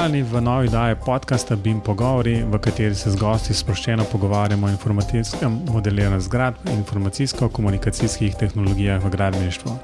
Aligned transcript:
Pozdravljeni 0.00 0.32
v 0.32 0.40
novi 0.40 0.66
oddaji 0.66 0.96
podcasta 1.06 1.56
BIM 1.56 1.80
Pogovori, 1.80 2.42
v 2.42 2.58
kateri 2.58 2.94
se 2.94 3.10
z 3.10 3.20
gosti 3.20 3.54
sproščeno 3.54 4.06
pogovarjamo 4.08 4.66
o 4.66 4.70
informacijskem 4.70 5.58
modeliranju 5.68 6.20
zgradb 6.24 6.70
in 6.72 6.78
informacijsko-komunikacijskih 6.78 8.38
tehnologijah 8.40 9.04
v 9.04 9.10
gradbeništvu. 9.10 9.76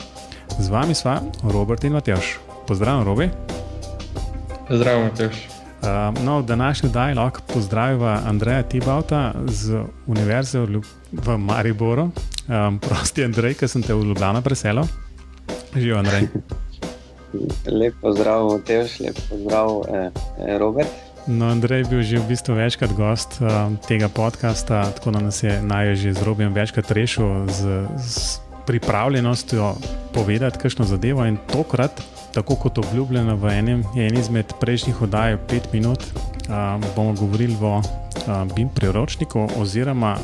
Z 0.59 0.73
vami 0.73 0.95
sva 0.95 1.21
Robert 1.45 1.85
in 1.85 1.93
Matjaš. 1.93 2.39
Pozdravljen, 2.67 3.05
Robi. 3.05 3.29
Zdravo, 4.71 5.05
Matjaš. 5.05 5.37
Uh, 5.85 6.25
no, 6.25 6.41
v 6.41 6.47
današnji 6.47 6.89
oddaji 6.89 7.15
lahko 7.15 7.41
pozdravimo 7.53 8.17
Andreja 8.25 8.63
Tibauta 8.63 9.35
z 9.47 9.85
Univerze 10.07 10.65
v 11.13 11.39
Mariboru. 11.39 12.09
Um, 12.49 12.79
prosti, 12.79 13.25
Andrej, 13.25 13.61
ki 13.61 13.69
sem 13.69 13.83
te 13.83 13.95
v 13.95 14.01
Ljubljano 14.05 14.41
preselil. 14.41 14.89
Živijo, 15.75 15.99
Andrej. 15.99 16.29
Lep 17.67 17.95
pozdrav, 18.01 18.61
Teoš, 18.67 19.01
lep 19.01 19.19
pozdrav, 19.31 19.83
eh, 19.89 20.11
eh, 20.39 20.59
Robert. 20.59 20.89
No, 21.27 21.51
Andrej 21.51 21.83
je 21.83 21.91
bil 21.91 22.03
že 22.07 22.23
v 22.23 22.31
bistvu 22.31 22.55
večkrat 22.55 22.95
gost 22.95 23.43
um, 23.43 23.75
tega 23.83 24.07
podcasta, 24.07 24.87
tako 24.95 25.11
da 25.11 25.19
nas 25.27 25.43
je 25.43 25.59
naj 25.59 25.99
že 25.99 26.15
z 26.15 26.23
Robijem 26.23 26.55
večkrat 26.55 26.87
rešil 26.87 27.51
z, 27.51 27.83
z 27.99 28.39
pripravljenostjo 28.67 29.75
povedati 30.15 30.59
kakšno 30.59 30.87
zadevo. 30.87 31.27
In 31.27 31.35
tokrat, 31.51 31.99
tako 32.31 32.55
kot 32.55 32.79
obljubljeno 32.79 33.35
v 33.37 33.59
enem, 33.59 33.83
eni 33.99 34.23
izmed 34.23 34.55
prejšnjih 34.63 35.03
oddaj, 35.03 35.37
pet 35.51 35.67
minut, 35.75 35.99
um, 36.47 36.79
bomo 36.95 37.13
govorili 37.19 37.59
o 37.59 37.83
um, 37.83 37.85
BIM 38.55 38.71
priročniku 38.71 39.49
oziroma 39.59 40.15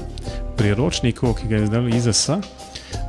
priročniku, 0.56 1.34
ki 1.34 1.48
ga 1.50 1.56
je 1.56 1.66
zdaj 1.66 1.90
IZS. 1.98 2.30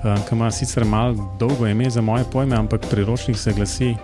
Eh, 0.03 0.15
ki 0.29 0.35
ima 0.35 0.51
sicer 0.51 0.85
malo 0.85 1.15
dolgo 1.39 1.67
ime 1.67 1.89
za 1.89 2.01
moje 2.01 2.23
pojme, 2.31 2.55
ampak 2.55 2.81
priročnik 2.89 3.37
se 3.37 3.53
glasi 3.53 3.95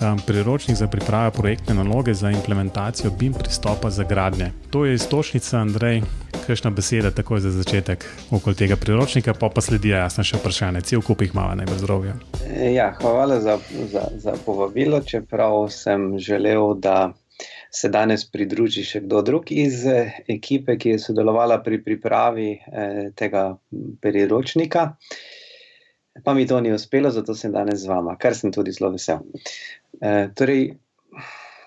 um, 0.00 0.18
Priročnik 0.26 0.76
za 0.76 0.86
pripravo 0.86 1.30
projektne 1.30 1.74
naloge 1.74 2.14
za 2.14 2.30
implementacijo 2.30 3.10
BIM 3.10 3.32
pristopa 3.32 3.90
za 3.90 4.04
gradnje. 4.04 4.50
To 4.70 4.84
je 4.84 4.94
istočnica, 4.94 5.58
Andrej, 5.58 6.02
kakšna 6.46 6.70
beseda, 6.70 7.10
tako 7.10 7.38
za 7.40 7.50
začetek 7.50 8.06
okoli 8.30 8.56
tega 8.56 8.76
priročnika, 8.76 9.34
pa 9.34 9.48
pa 9.48 9.60
sledi 9.60 9.88
jasno 9.88 10.24
še 10.24 10.40
vprašanje, 10.40 10.80
cel 10.80 11.02
kup 11.02 11.22
jih 11.22 11.30
ima, 11.34 11.54
najbolj 11.54 11.78
zdravje. 11.78 12.14
Ja, 12.74 12.90
hvala 12.98 13.40
za, 13.40 13.58
za, 13.92 14.08
za 14.16 14.34
povabilo, 14.46 15.00
čeprav 15.00 15.68
sem 15.70 16.18
želel, 16.18 16.74
da. 16.74 17.12
Se 17.74 17.88
danes 17.90 18.22
pridruži 18.30 18.84
še 18.86 19.00
kdo 19.02 19.18
drug 19.26 19.48
iz 19.50 19.80
ekipe, 20.30 20.76
ki 20.78 20.92
je 20.92 20.98
sodelovala 21.02 21.56
pri 21.62 21.80
pripravi 21.82 22.50
eh, 22.54 23.08
tega 23.18 23.56
priročnika. 24.00 24.84
Eh, 24.94 25.33
pa 26.22 26.34
mi 26.34 26.46
to 26.46 26.60
ni 26.60 26.72
uspelo, 26.72 27.10
zato 27.10 27.34
sem 27.34 27.52
danes 27.52 27.82
z 27.82 27.90
vama, 27.90 28.16
kar 28.16 28.36
sem 28.36 28.52
tudi 28.52 28.72
zelo 28.72 28.92
vesel. 28.94 29.24
E, 30.00 30.28
torej, 30.34 30.76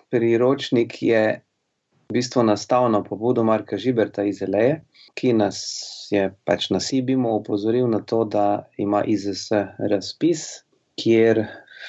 priročnik 0.10 1.02
je 1.04 1.24
v 2.08 2.16
bistvu 2.16 2.44
nastal 2.48 2.88
na 2.92 3.04
pobudo 3.04 3.44
Marka 3.44 3.78
Žiberta 3.78 4.24
iz 4.24 4.42
Eleje, 4.42 4.82
ki 5.18 5.34
nas 5.34 5.60
je 6.12 6.30
pač 6.48 6.70
na 6.72 6.80
Sibimu 6.80 7.36
upozoril 7.42 7.90
na 7.92 8.00
to, 8.00 8.24
da 8.24 8.68
ima 8.78 9.04
IZS 9.04 9.52
razpis, 9.92 10.46
kjer 10.98 11.44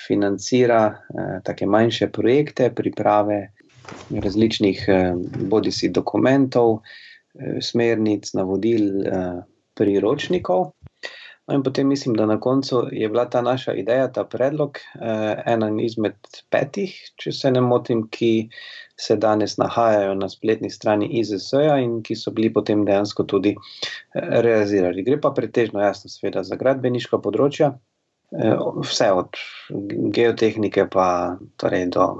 financira 0.06 0.82
eh, 0.90 1.38
take 1.44 1.66
manjše 1.66 2.10
projekte, 2.12 2.70
priprave 2.74 3.38
različnih 4.10 4.84
eh, 4.88 5.12
bodisi 5.50 5.88
dokumentov, 5.88 6.80
eh, 7.34 7.60
smernic, 7.62 8.32
navodil, 8.34 9.06
eh, 9.06 9.42
priročnikov. 9.74 10.72
No, 11.48 11.54
in 11.54 11.62
potem 11.62 11.88
mislim, 11.88 12.14
da 12.14 12.26
na 12.26 12.40
koncu 12.40 12.82
je 12.92 13.08
bila 13.08 13.24
ta 13.24 13.40
naša 13.42 13.72
ideja, 13.74 14.12
ta 14.12 14.24
predlog, 14.24 14.78
eh, 15.00 15.42
ena 15.46 15.70
izmed 15.80 16.14
petih, 16.50 16.92
če 17.16 17.32
se 17.32 17.50
ne 17.50 17.62
motim, 17.64 18.04
ki 18.12 18.50
se 19.00 19.16
danes 19.16 19.56
nahajajo 19.56 20.14
na 20.14 20.28
spletni 20.28 20.70
strani 20.70 21.08
IZS-ja 21.20 21.78
in 21.80 22.02
ki 22.02 22.16
so 22.16 22.34
bili 22.36 22.52
potem 22.52 22.84
dejansko 22.84 23.24
tudi 23.24 23.54
eh, 23.54 24.28
realizirani. 24.44 25.06
Gre 25.06 25.20
pa 25.20 25.32
pretežno, 25.32 25.80
jasno, 25.80 26.12
seveda, 26.12 26.44
za 26.44 26.60
gradbeniško 26.60 27.22
področje. 27.24 27.72
Eh, 28.28 28.56
vse 28.84 29.12
od 29.16 29.40
geotehnike 30.12 30.84
pa 30.92 31.38
torej 31.56 31.86
do 31.96 32.10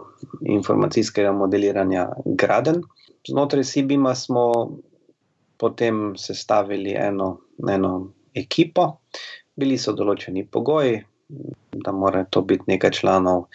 informacijskega 0.41 1.37
modeliranja 1.37 2.09
graden. 2.25 2.81
Znotraj 3.29 3.65
Sibima 3.65 4.15
smo 4.15 4.45
potem 5.61 6.15
sestavili 6.17 6.95
eno, 6.97 7.35
eno 7.69 8.13
ekipo. 8.41 8.89
Bili 9.59 9.79
so 9.79 9.93
določeni 9.93 10.47
pogoji, 10.47 11.01
da 11.85 11.93
mora 11.93 12.25
to 12.25 12.43
biti 12.43 12.65
nekaj 12.67 12.91
članov 12.91 13.47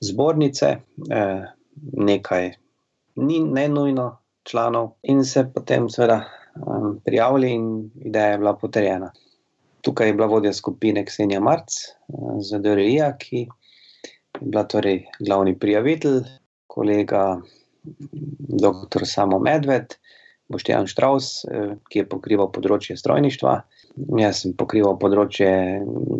zbornice, 0.00 0.76
eh, 1.10 1.44
nekaj 1.92 2.52
ni 3.16 3.40
ne 3.40 3.68
nujno 3.68 4.18
članov, 4.42 4.90
in 5.02 5.24
se 5.24 5.44
potem 5.54 5.88
seveda 5.90 6.16
eh, 6.24 6.60
prijavili, 7.04 7.52
in 7.52 7.90
ideja 8.04 8.26
je 8.26 8.38
bila 8.38 8.56
potrjena. 8.56 9.12
Tukaj 9.80 10.06
je 10.06 10.14
bila 10.14 10.26
vodja 10.26 10.52
skupine 10.52 11.04
Ksenija 11.04 11.40
Marc 11.40 11.72
eh, 11.72 12.14
z 12.40 12.58
DRI-ja, 12.58 13.16
ki 13.18 13.36
je 13.36 14.40
bila 14.40 14.64
torej 14.64 15.04
glavni 15.20 15.58
prijavitelj, 15.58 16.22
kolega 16.66 17.40
dr. 17.82 19.04
Samo 19.04 19.38
Medved, 19.38 19.94
Boštjan 20.48 20.86
Štraus, 20.86 21.44
ki 21.90 21.98
je 21.98 22.08
pokrival 22.08 22.50
področje 22.52 22.96
strojništva. 22.96 23.54
Jaz 23.92 24.42
sem 24.42 24.54
pokrival 24.56 24.96
področje 25.00 25.48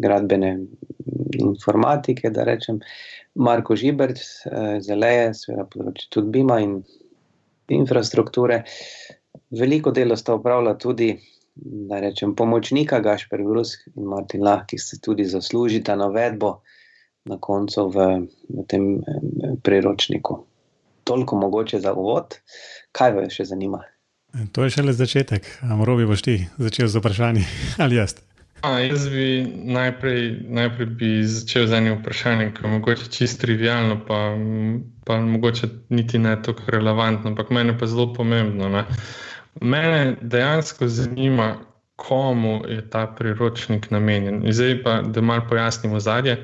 gradbene 0.03 0.53
informatike, 1.41 2.31
da 2.31 2.45
rečem, 2.45 2.81
Marko 3.35 3.77
Žibert, 3.77 4.21
eh, 4.45 4.81
Zeleje, 4.85 5.33
seveda 5.35 5.65
področje 5.65 6.11
tudi 6.11 6.33
Bima 6.35 6.61
in 6.61 6.83
infrastrukture. 7.73 8.65
Veliko 9.51 9.91
delo 9.91 10.17
sta 10.17 10.37
upravljala 10.37 10.77
tudi, 10.77 11.15
da 11.55 12.01
rečem, 12.01 12.35
pomočnika 12.37 13.01
Gašper 13.01 13.43
Grusk 13.45 13.89
in 13.97 14.05
Martin 14.09 14.45
Lah, 14.45 14.67
ki 14.67 14.79
se 14.79 15.01
tudi 15.01 15.25
zaslužita 15.25 15.97
navedbo 15.97 16.61
na 17.29 17.39
koncu 17.39 17.89
v, 17.89 18.09
v 18.49 18.67
tem 18.69 19.01
eh, 19.01 19.57
priročniku. 19.63 20.43
Toliko 21.05 21.37
mogoče 21.37 21.81
za 21.81 21.97
uvod, 21.97 22.37
kaj 22.93 23.17
vas 23.17 23.33
še 23.33 23.49
zanima? 23.49 23.83
To 24.53 24.65
je 24.65 24.71
šele 24.71 24.93
začetek. 24.93 25.59
Amrobi 25.63 26.07
boš 26.07 26.23
ti 26.23 26.47
začel 26.59 26.89
z 26.89 27.01
vprašanji 27.01 27.45
ali 27.83 27.97
jaz? 27.97 28.15
A, 28.63 28.79
jaz 28.79 29.09
bi 29.11 29.43
najprej, 29.65 30.37
najprej 30.49 30.87
bi 30.87 31.11
začel 31.27 31.67
z 31.67 31.73
enim 31.73 31.99
vprašanjem, 31.99 32.53
ki 32.55 32.63
je 32.63 32.71
mogoče 32.71 33.09
čist 33.11 33.41
trivialno, 33.43 33.97
pa, 34.07 34.39
pa 35.05 35.19
mogoče 35.21 35.67
niti 35.91 36.19
ne 36.19 36.37
tako 36.43 36.71
relevantno, 36.71 37.31
ampak 37.31 37.51
meni 37.51 37.75
pa 37.79 37.87
zelo 37.87 38.13
pomembno. 38.15 38.69
Ne? 38.69 38.85
Mene 39.61 40.17
dejansko 40.23 40.89
zanima, 40.89 41.57
komu 41.97 42.63
je 42.69 42.91
ta 42.91 43.07
priročnik 43.07 43.91
namenjen. 43.91 44.45
Zdaj 44.47 44.83
pa, 44.83 45.01
da 45.03 45.21
malo 45.21 45.43
pojasnimo 45.49 46.01
zadje. 46.01 46.39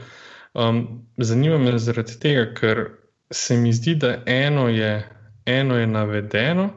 Um, 0.55 1.07
zanima 1.17 1.59
me 1.59 1.79
zaradi 1.79 2.19
tega, 2.19 2.49
ker 2.55 2.85
se 3.31 3.57
mi 3.57 3.73
zdi, 3.73 3.95
da 3.95 4.17
eno 4.27 4.69
je, 4.69 5.07
eno 5.47 5.79
je 5.79 5.87
navedeno. 5.87 6.71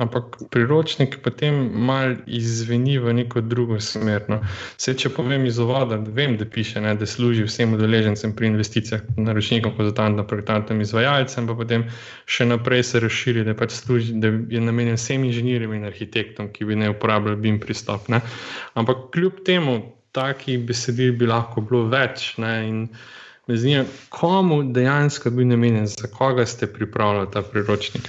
Ampak 0.00 0.48
priročnik 0.48 1.18
potem 1.20 1.68
malo 1.84 2.16
izveni 2.24 2.96
v 2.96 3.12
neko 3.12 3.42
drugo 3.44 3.76
smer. 3.76 4.24
No. 4.24 4.38
Vse, 4.80 4.94
če 4.96 5.10
povem 5.12 5.44
iz 5.44 5.58
uvoda, 5.60 5.98
vem, 6.00 6.38
da 6.40 6.46
piše, 6.48 6.80
ne, 6.80 6.94
da 6.96 7.04
služi 7.04 7.44
vsem 7.44 7.74
udeležencem 7.76 8.32
pri 8.32 8.48
investicijah, 8.54 9.04
naročnikom, 9.20 9.76
konzultantom, 9.76 10.24
projektantom, 10.30 10.80
izvajalcem, 10.80 11.44
pa 11.44 11.56
potem 11.60 11.84
še 12.24 12.48
naprej 12.48 12.86
se 12.88 13.02
razširi, 13.04 13.44
da, 13.44 13.52
pač 13.58 13.76
služi, 13.82 14.16
da 14.16 14.32
je 14.32 14.64
namenjen 14.64 14.96
vsem 14.96 15.28
inženirjem 15.28 15.76
in 15.76 15.84
arhitektom, 15.92 16.48
ki 16.56 16.70
bi 16.72 16.80
ne 16.80 16.88
uporabljali 16.94 17.42
BIM 17.44 17.60
pristop. 17.60 18.08
Ne. 18.08 18.24
Ampak 18.72 19.10
kljub 19.12 19.44
temu, 19.44 19.82
takih 20.16 20.64
besedil 20.68 21.12
bi 21.20 21.28
lahko 21.28 21.60
bilo 21.68 21.84
več. 21.92 22.32
Ne, 22.40 22.86
Me 23.50 23.56
zanima, 23.58 23.84
komu 24.08 24.62
dejansko 24.62 25.30
bi 25.34 25.44
namenjen, 25.44 25.86
za 25.90 26.06
koga 26.06 26.46
ste 26.46 26.68
pripravljali 26.70 27.26
ta 27.32 27.42
priročnik. 27.42 28.06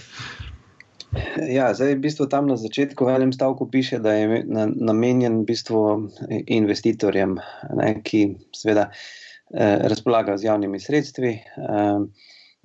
Ja, 1.50 1.70
zdaj 1.78 1.94
v 1.94 2.02
bistvu 2.02 2.26
tam 2.26 2.50
na 2.50 2.58
začetku 2.58 3.06
v 3.06 3.14
enem 3.14 3.34
stavku 3.34 3.70
piše, 3.70 4.00
da 4.02 4.14
je 4.18 4.42
namenjen 4.74 5.44
v 5.44 5.46
bistvu 5.46 5.82
investitorjem, 6.50 7.38
ne, 7.78 7.90
ki 8.02 8.22
seveda 8.56 8.88
eh, 8.90 9.78
razpolagajo 9.94 10.42
z 10.42 10.48
javnimi 10.50 10.82
sredstvi, 10.82 11.34
eh, 11.38 12.00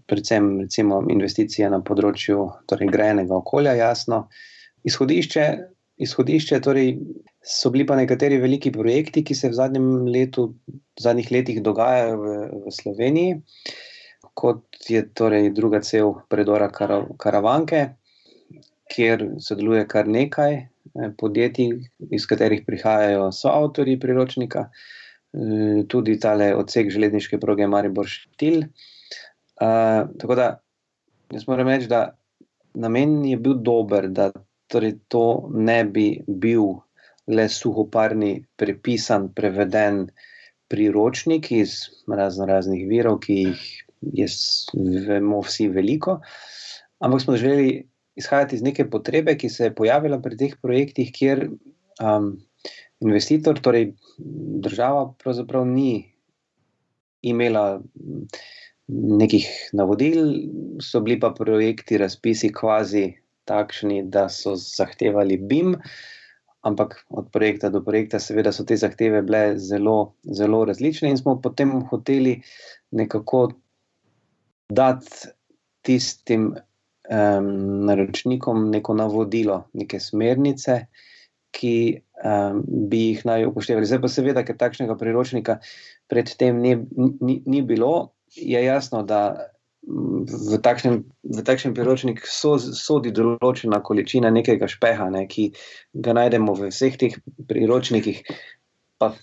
predvsem 0.08 0.48
recimo 0.64 1.02
investicije 1.12 1.68
na 1.68 1.82
področju 1.84 2.46
torej, 2.70 2.88
grejenega 2.88 3.36
okolja, 3.36 3.76
jasno. 3.76 4.24
Izhodišče, 4.88 5.44
izhodišče 6.08 6.62
torej, 6.64 6.94
so 7.44 7.68
bili 7.74 7.84
pa 7.84 8.00
nekateri 8.00 8.40
veliki 8.40 8.72
projekti, 8.72 9.26
ki 9.28 9.36
se 9.36 9.52
v 9.52 9.60
zadnjem 9.60 10.08
letu, 10.08 10.54
v 10.72 11.04
zadnjih 11.04 11.32
letih 11.36 11.60
dogajajo 11.60 12.16
v, 12.16 12.40
v 12.64 12.76
Sloveniji, 12.80 13.38
kot 14.32 14.88
je 14.88 15.04
torej 15.12 15.52
druga 15.52 15.84
cel 15.84 16.14
predora 16.32 16.72
Karavanke 16.72 17.97
kjer 18.88 19.24
sodeluje 19.40 19.86
kar 19.88 20.08
nekaj 20.08 20.54
eh, 20.54 21.10
podjetij, 21.18 21.74
iz 22.10 22.26
katerih 22.26 22.64
prihajajo 22.66 23.30
soavtori 23.32 23.98
priročnika, 24.00 24.68
eh, 24.68 25.82
tudi 25.88 26.18
tale 26.20 26.54
odsek 26.56 26.90
železniške 26.94 27.40
proge 27.40 27.66
Maribor 27.66 28.08
Štil. 28.08 28.64
Uh, 29.58 30.06
tako 30.18 30.34
da 30.38 30.44
jaz 31.34 31.48
moram 31.48 31.66
reči, 31.68 31.88
da 31.90 32.12
namen 32.78 33.24
je 33.26 33.36
bil 33.36 33.56
dober, 33.66 34.06
da 34.08 34.30
torej 34.70 34.94
to 35.10 35.48
ne 35.50 35.80
bi 35.84 36.20
bil 36.28 36.76
le 37.26 37.48
suhoparni, 37.50 38.44
prepisan, 38.56 39.32
preveden 39.34 40.06
priročnik 40.68 41.50
iz 41.52 41.74
razno 42.06 42.46
raznih 42.46 42.86
virov, 42.88 43.18
ki 43.24 43.40
jih 43.40 43.64
jaz 44.20 44.38
vemo 45.08 45.40
vsi 45.42 45.68
veliko, 45.74 46.20
ampak 47.02 47.24
smo 47.24 47.36
želeli 47.36 47.88
izhajati 48.18 48.58
iz 48.58 48.62
neke 48.62 48.88
potrebe, 48.90 49.36
ki 49.38 49.48
se 49.48 49.68
je 49.68 49.74
pojavila 49.74 50.18
pri 50.22 50.36
teh 50.36 50.56
projektih, 50.62 51.12
kjer 51.14 51.46
um, 51.48 52.32
investitor, 53.00 53.60
torej 53.62 53.92
država, 54.64 55.12
pravzaprav 55.22 55.66
ni 55.66 56.14
imela 57.22 57.80
nekih 58.88 59.46
navodil, 59.76 60.20
so 60.82 61.00
bili 61.04 61.18
pa 61.20 61.30
projekti, 61.36 61.98
razpisi, 62.00 62.52
kvazi 62.54 63.10
takšni, 63.48 64.02
da 64.12 64.28
so 64.32 64.56
zahtevali 64.56 65.36
BIM. 65.36 65.74
Ampak 66.66 66.96
od 67.08 67.28
projekta 67.32 67.70
do 67.70 67.80
projekta, 67.84 68.18
seveda, 68.20 68.52
so 68.52 68.64
te 68.66 68.76
zahteve 68.76 69.22
bile 69.22 69.58
zelo, 69.62 70.14
zelo 70.24 70.64
različne, 70.68 71.12
in 71.12 71.20
smo 71.20 71.36
potem 71.40 71.76
hoteli 71.90 72.40
nekako 72.90 73.52
dati 74.68 75.30
tistim 75.86 76.50
um, 77.10 77.50
naročnikom 77.88 78.68
neko 78.70 78.94
navodilo, 78.94 79.64
neke 79.72 80.00
smernice, 80.00 80.80
ki 81.50 81.74
um, 82.24 82.62
bi 82.90 83.04
jih 83.10 83.24
naj 83.28 83.48
upoštevali. 83.48 83.88
Zdaj 83.88 84.02
pa 84.04 84.12
seveda, 84.12 84.44
ker 84.44 84.58
takšnega 84.60 84.98
priročnika 85.00 85.58
predtem 86.08 86.60
ni, 86.62 86.76
ni, 86.96 87.40
ni 87.46 87.62
bilo, 87.62 88.12
je 88.36 88.60
jasno, 88.64 89.02
da 89.02 89.48
v 89.88 90.58
takšnem, 90.60 91.00
v 91.24 91.40
takšnem 91.44 91.72
priročniku 91.72 92.28
so, 92.28 92.58
sodi 92.58 93.12
določena 93.14 93.80
količina 93.84 94.28
nekega 94.34 94.68
špeha, 94.68 95.08
ne, 95.14 95.24
ki 95.30 95.48
ga 95.96 96.12
najdemo 96.18 96.52
v 96.58 96.68
vseh 96.68 96.98
teh 97.00 97.16
priročnikih. 97.48 98.20
Pa 99.00 99.14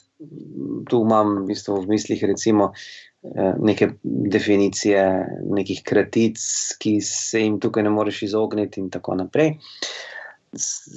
tu 0.89 1.01
imam 1.03 1.43
v, 1.43 1.51
bistvu 1.51 1.83
v 1.83 1.91
mislih, 1.91 2.23
recimo, 2.25 2.71
neke 3.59 3.89
definicije, 4.03 5.27
nekih 5.49 5.81
kratic, 5.83 6.39
ki 6.79 6.99
se 7.01 7.41
jim 7.41 7.59
tukaj 7.59 7.83
ne 7.83 7.89
moreš 7.89 8.23
izogniti, 8.29 8.81
in 8.81 8.89
tako 8.89 9.15
naprej. 9.15 9.55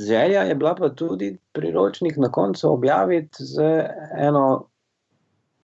Želja 0.09 0.43
je 0.47 0.55
bila 0.55 0.75
pa 0.75 0.89
tudi 0.89 1.37
priročnik 1.53 2.17
na 2.17 2.31
koncu 2.33 2.73
objaviti 2.73 3.45
z 3.45 3.63
eno, 4.19 4.69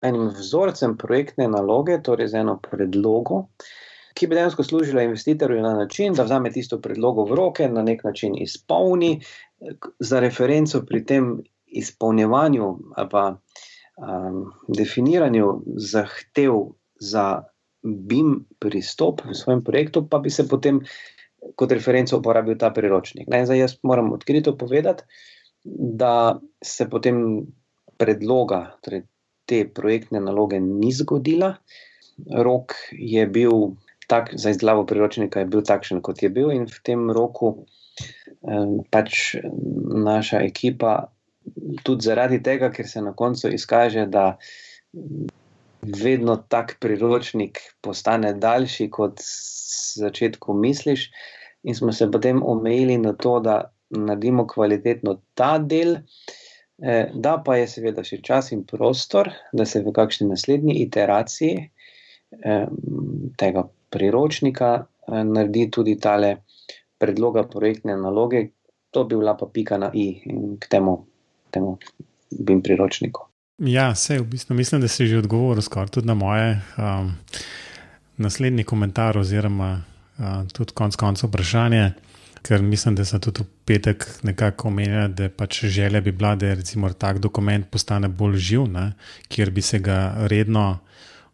enim 0.02 0.28
vzorcem 0.28 0.96
projektne 0.96 1.48
naloge, 1.48 2.00
torej 2.02 2.28
z 2.28 2.42
eno 2.42 2.58
predlogo, 2.70 3.46
ki 4.16 4.26
bi 4.26 4.34
dejansko 4.34 4.64
služila 4.64 5.02
investitorju 5.02 5.62
na 5.62 5.74
način, 5.74 6.14
da 6.14 6.24
vzame 6.24 6.50
tisto 6.50 6.80
predlogo 6.80 7.24
v 7.24 7.36
roke, 7.36 7.68
na 7.68 7.82
nek 7.82 8.04
način 8.04 8.34
izpolni, 8.42 9.20
za 9.98 10.20
referenco 10.20 10.82
pri 10.86 11.04
tem 11.04 11.36
izpolnjevanju 11.66 12.78
ali 12.96 13.08
pa 13.10 13.36
um, 13.96 14.52
definiranju 14.68 15.62
zahtev 15.76 16.76
za 17.00 17.44
BIM 17.82 18.44
pristop 18.58 19.22
v 19.24 19.34
svojem 19.34 19.62
projektu, 19.64 20.06
pa 20.08 20.18
bi 20.18 20.30
se 20.30 20.48
potem 20.48 20.80
kot 21.54 21.72
referenco 21.72 22.18
uporabil 22.18 22.58
ta 22.58 22.70
priročnik. 22.74 23.28
Ne, 23.30 23.44
zdaj, 23.46 23.58
jaz 23.58 23.76
moram 23.82 24.12
odkrito 24.12 24.56
povedati, 24.58 25.04
da 25.64 26.40
se 26.62 26.88
potem 26.90 27.46
predloga, 27.96 28.76
torej 28.82 29.06
te 29.46 29.62
projektne 29.68 30.20
naloge, 30.20 30.60
ni 30.60 30.90
zgodila. 30.92 31.54
Rok 32.32 32.74
je 32.92 33.26
bil 33.26 33.76
tak, 34.06 34.32
za 34.34 34.50
izdelavo 34.50 34.86
priročnika 34.86 35.42
je 35.42 35.50
bil 35.50 35.62
takšen, 35.62 36.00
kot 36.02 36.22
je 36.22 36.30
bil, 36.30 36.50
in 36.54 36.66
v 36.66 36.78
tem 36.82 37.10
roku 37.10 37.66
um, 38.42 38.82
pač 38.90 39.36
naša 40.06 40.42
ekipa 40.46 41.12
tudi 41.82 42.06
zaradi 42.06 42.40
tega, 42.42 42.70
ker 42.72 42.88
se 42.88 43.02
na 43.02 43.12
koncu 43.12 43.52
izkaže, 43.54 44.06
da 44.06 44.36
vedno 45.82 46.36
tak 46.48 46.76
priročnik 46.80 47.60
postane 47.80 48.32
daljši, 48.34 48.88
kot 48.90 49.20
začetku 49.96 50.54
misliš, 50.54 51.10
in 51.62 51.74
smo 51.74 51.92
se 51.92 52.10
potem 52.10 52.42
omejili 52.42 52.98
na 52.98 53.12
to, 53.12 53.40
da 53.40 53.60
naredimo 53.90 54.46
kvalitetno 54.46 55.20
ta 55.34 55.58
del. 55.58 55.96
Eh, 56.78 57.10
da 57.14 57.38
pa 57.44 57.56
je 57.56 57.68
seveda 57.72 58.02
še 58.04 58.18
čas 58.20 58.50
in 58.52 58.66
prostor, 58.68 59.30
da 59.56 59.64
se 59.64 59.80
v 59.80 59.94
kakšni 59.96 60.26
naslednji 60.28 60.74
iteraciji 60.82 61.54
eh, 62.44 62.66
tega 63.40 63.62
priročnika 63.96 64.72
eh, 64.76 65.22
naredi 65.24 65.70
tudi 65.72 65.94
tale 65.96 66.34
predloga 67.00 67.46
projektne 67.48 67.96
naloge, 67.96 68.50
to 68.92 69.06
bi 69.08 69.16
bila 69.16 69.32
pa 69.40 69.48
pika 69.48 69.80
na 69.80 69.88
i 69.94 70.20
in 70.28 70.58
k 70.60 70.68
temu 70.68 70.98
temu 71.56 71.78
BIM 72.30 72.60
priročniku. 72.62 73.26
Ja, 73.58 73.90
vse 73.90 74.18
v 74.20 74.26
bistvu 74.28 74.54
mislim, 74.54 74.80
da 74.80 74.88
si 74.88 75.06
že 75.06 75.18
odgovoril 75.18 75.62
skoraj 75.64 75.88
tudi 75.88 76.06
na 76.06 76.14
moje 76.14 76.60
um, 76.76 77.14
naslednji 78.16 78.64
komentar, 78.64 79.18
oziroma 79.18 79.80
uh, 80.18 80.44
tudi 80.52 80.76
konec 80.76 80.96
koncev 80.96 81.30
vprašanje. 81.30 81.92
Ker 82.44 82.62
mislim, 82.62 82.94
da 82.94 83.04
so 83.04 83.18
tudi 83.18 83.42
v 83.42 83.46
petek 83.64 84.04
nekako 84.22 84.68
omenjali, 84.68 85.14
da 85.14 85.28
pač 85.28 85.64
želja 85.64 86.00
bi 86.00 86.12
bila, 86.12 86.36
da 86.36 86.54
recimo 86.54 86.92
tak 86.92 87.18
dokument 87.18 87.66
postane 87.70 88.08
bolj 88.08 88.36
živ, 88.36 88.68
ne, 88.70 88.92
kjer 89.28 89.50
bi 89.50 89.62
se 89.62 89.78
ga 89.78 90.14
redno 90.28 90.78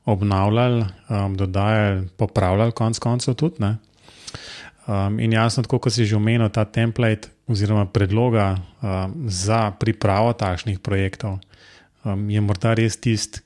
obnavljali, 0.04 0.84
um, 1.08 1.36
dodajali, 1.36 2.08
popravljali, 2.16 2.72
konec 2.72 2.98
koncev 2.98 3.34
tudi. 3.34 3.74
Um, 4.86 5.20
in 5.20 5.32
jasno, 5.32 5.62
tako 5.62 5.78
kot 5.78 5.92
si 5.92 6.06
že 6.06 6.16
omenil, 6.16 6.48
ta 6.48 6.64
template 6.64 7.28
oziroma 7.46 7.84
predloga 7.86 8.56
um, 8.82 9.14
za 9.30 9.70
pripravo 9.78 10.32
takšnih 10.32 10.82
projektov 10.82 11.38
um, 12.04 12.30
je 12.30 12.40
morda 12.40 12.74
res 12.74 12.98
tisti, 13.00 13.40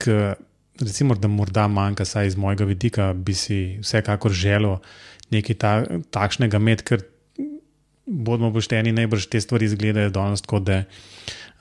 ki, 0.00 0.34
recimo, 0.80 1.14
da 1.14 1.28
morda 1.28 1.68
manjka, 1.68 2.04
saj 2.04 2.32
iz 2.32 2.36
mojega 2.36 2.64
vidika, 2.64 3.12
bi 3.14 3.34
si 3.34 3.78
vsekakor 3.80 4.32
želel 4.32 4.78
nekaj 5.30 5.56
ta, 5.56 5.72
takšnega 6.10 6.58
imeti, 6.58 6.86
ker 6.90 7.04
bomo 8.10 8.50
pošteni, 8.52 8.92
najbrž 8.92 9.28
te 9.30 9.40
stvari 9.40 9.68
izgledajo 9.70 10.10
danes 10.10 10.42
tako, 10.42 10.58
da 10.58 10.82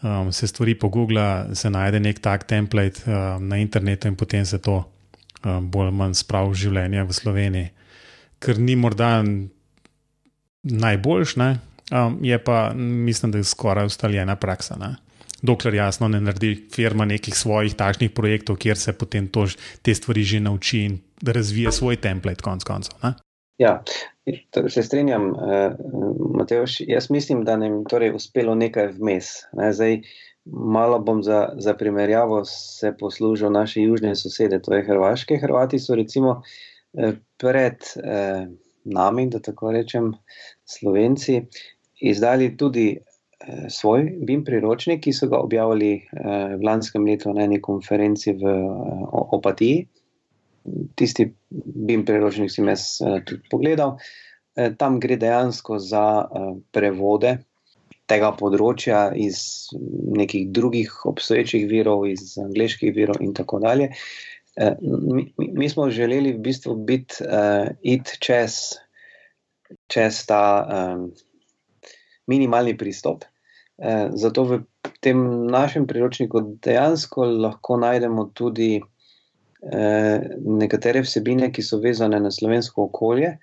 um, 0.01 0.31
se 0.33 0.47
stvari 0.47 0.75
pogugla, 0.79 1.55
se 1.55 1.69
najde 1.69 1.99
nek 1.99 2.19
tak 2.19 2.47
template 2.49 3.05
um, 3.05 3.47
na 3.47 3.59
internetu 3.61 4.07
in 4.07 4.15
potem 4.15 4.45
se 4.45 4.57
to 4.57 4.81
um, 5.45 5.69
bolj 5.71 5.91
ali 5.91 5.95
manj 5.95 6.17
spravi 6.23 6.49
v 6.49 6.61
življenje 6.63 7.03
v 7.03 7.13
Sloveniji. 7.13 7.69
Ker 8.39 8.59
ni 8.59 8.75
morda 8.79 9.19
najboljš, 10.63 11.35
ne, 11.39 11.49
Um, 11.91 12.19
je 12.21 12.43
pa, 12.43 12.71
mislim, 12.75 13.31
da 13.31 13.37
je 13.37 13.43
skoraj 13.43 13.85
ustaljena 13.85 14.35
praksa. 14.35 14.75
Ne? 14.79 14.95
Dokler 15.41 15.73
jasno 15.73 16.07
ne 16.07 16.21
naredi 16.21 16.67
firma 16.71 17.05
nekih 17.05 17.35
svojih 17.35 17.75
takšnih 17.75 18.11
projektov, 18.11 18.55
kjer 18.55 18.77
se 18.77 18.93
potem 18.93 19.27
to, 19.27 19.47
te 19.81 19.95
stvari 19.95 20.23
že 20.23 20.39
nauči 20.39 20.83
in 20.85 20.99
razvije 21.25 21.71
svoj 21.71 21.95
template, 21.95 22.43
konc 22.43 22.63
koncev. 22.63 22.93
Ja, 23.57 23.83
se 24.69 24.83
strinjam, 24.83 25.33
eh, 25.35 25.71
Mateoš. 26.35 26.79
Jaz 26.79 27.09
mislim, 27.09 27.43
da 27.45 27.57
nam 27.57 27.79
je 27.79 27.83
torej 27.89 28.11
uspelo 28.15 28.55
nekaj 28.55 28.87
vmes. 28.87 29.25
Ne? 29.53 29.73
Zdaj, 29.73 30.01
malo 30.45 30.99
bom 30.99 31.23
za, 31.23 31.49
za 31.57 31.73
primerjavo 31.73 32.45
se 32.45 32.93
poslužil 32.99 33.51
naše 33.51 33.81
južne 33.81 34.15
sosede, 34.15 34.61
to 34.61 34.73
je 34.73 34.85
Hrvaške. 34.85 35.37
Hrvati 35.41 35.79
so 35.79 35.95
recimo 35.95 36.41
eh, 36.93 37.13
pred 37.37 37.83
eh, 38.03 38.47
nami, 38.83 39.29
da 39.29 39.39
tako 39.39 39.71
rečem, 39.71 40.13
Slovenci, 40.65 41.41
izdali 42.01 42.51
tudi 42.57 42.87
eh, 42.95 43.67
svoj 43.69 44.05
BIM 44.25 44.43
priročnik, 44.47 45.03
ki 45.03 45.13
so 45.13 45.29
ga 45.31 45.41
objavili 45.43 45.93
eh, 45.99 46.55
v 46.55 46.61
lanskem 46.63 47.05
letu 47.05 47.33
na 47.33 47.45
eni 47.47 47.61
konferenci 47.61 48.33
v 48.39 48.55
eh, 48.55 49.05
Opatiji. 49.39 49.85
Tisti 50.95 51.29
BIM 51.49 52.05
priročnik 52.05 52.51
sem 52.51 52.67
jaz 52.67 52.97
eh, 53.01 53.21
tudi 53.25 53.47
pogledal. 53.51 53.97
Eh, 54.55 54.73
tam 54.77 54.99
gre 54.99 55.15
dejansko 55.15 55.79
za 55.79 56.05
eh, 56.23 56.49
prevode 56.71 57.37
tega 58.09 58.31
področja 58.33 59.09
iz 59.13 59.69
nekih 60.17 60.49
drugih 60.55 61.05
obstoječih 61.05 61.67
virov, 61.69 62.07
iz 62.09 62.33
angliških 62.41 62.93
virov 62.95 63.21
in 63.21 63.35
tako 63.37 63.61
dalje. 63.63 63.91
Eh, 64.57 64.75
mi, 64.81 65.29
mi 65.37 65.69
smo 65.69 65.89
želeli 65.93 66.33
v 66.33 66.41
bistvu 66.49 66.75
biti 66.89 67.23
uh, 67.23 67.69
it 67.85 68.17
čez, 68.19 68.57
čez 69.87 70.25
ta. 70.25 70.43
Um, 70.65 71.11
minimalni 72.29 72.77
pristop. 72.77 73.25
Eh, 73.79 74.09
zato 74.13 74.43
v 74.43 74.61
tem 75.03 75.19
našem 75.47 75.87
priročniku 75.87 76.41
dejansko 76.63 77.25
lahko 77.45 77.79
najdemo 77.79 78.29
tudi 78.35 78.79
eh, 78.79 80.19
nekatere 80.45 81.03
vsebine, 81.05 81.51
ki 81.51 81.63
so 81.63 81.79
vezane 81.79 82.19
na 82.19 82.31
slovensko 82.31 82.89
okolje 82.89 83.37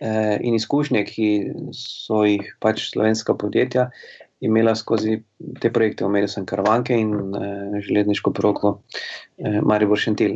eh, 0.00 0.36
in 0.40 0.54
izkušnje, 0.54 1.04
ki 1.04 1.30
so 1.76 2.24
jih 2.26 2.54
pač 2.62 2.88
slovenska 2.92 3.34
podjetja 3.34 3.90
imela 4.42 4.74
skozi 4.74 5.20
te 5.60 5.70
projekte, 5.72 6.04
omenil 6.04 6.28
sem 6.30 6.46
Karvanke 6.46 6.96
in 6.98 7.12
eh, 7.14 7.76
železniško 7.86 8.32
proko 8.34 8.72
eh, 9.38 9.60
Maribor 9.62 10.00
Šentil. 10.02 10.34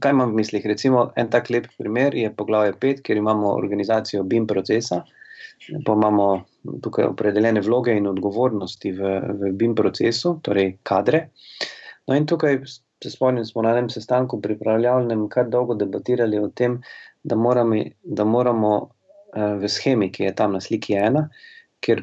Kaj 0.00 0.12
imam 0.12 0.34
v 0.34 0.42
mislih? 0.42 0.66
Recimo, 0.68 1.06
en 1.16 1.30
tak 1.32 1.48
lep 1.50 1.70
primer 1.78 2.14
je 2.14 2.32
poglavje 2.36 2.74
5, 2.82 3.00
kjer 3.06 3.22
imamo 3.22 3.54
organizacijo 3.56 4.22
BIM 4.28 4.46
procesa, 4.46 5.02
pa 5.86 5.96
imamo 5.96 6.28
tukaj 6.82 7.10
opredeljene 7.10 7.62
vloge 7.64 7.94
in 7.96 8.06
odgovornosti 8.10 8.92
v, 8.92 9.14
v 9.40 9.52
BIM 9.58 9.74
procesu, 9.78 10.36
torej 10.42 10.76
kadre. 10.86 11.28
No 12.06 12.16
in 12.16 12.26
tukaj 12.26 12.60
se 13.02 13.10
spomnim, 13.10 13.44
smo 13.44 13.62
na 13.62 13.74
enem 13.74 13.90
sestanku 13.92 14.40
pripravljalnem 14.42 15.26
kar 15.28 15.50
dolgo 15.52 15.74
debatirali 15.74 16.38
o 16.40 16.48
tem, 16.48 16.80
da 17.22 17.36
moramo, 17.36 17.82
da 18.02 18.24
moramo 18.24 18.72
uh, 18.80 19.52
v 19.60 19.68
schemi, 19.68 20.10
ki 20.12 20.30
je 20.30 20.34
tam 20.34 20.56
na 20.56 20.62
sliki 20.64 20.96
ena, 20.96 21.26
ker 21.84 22.02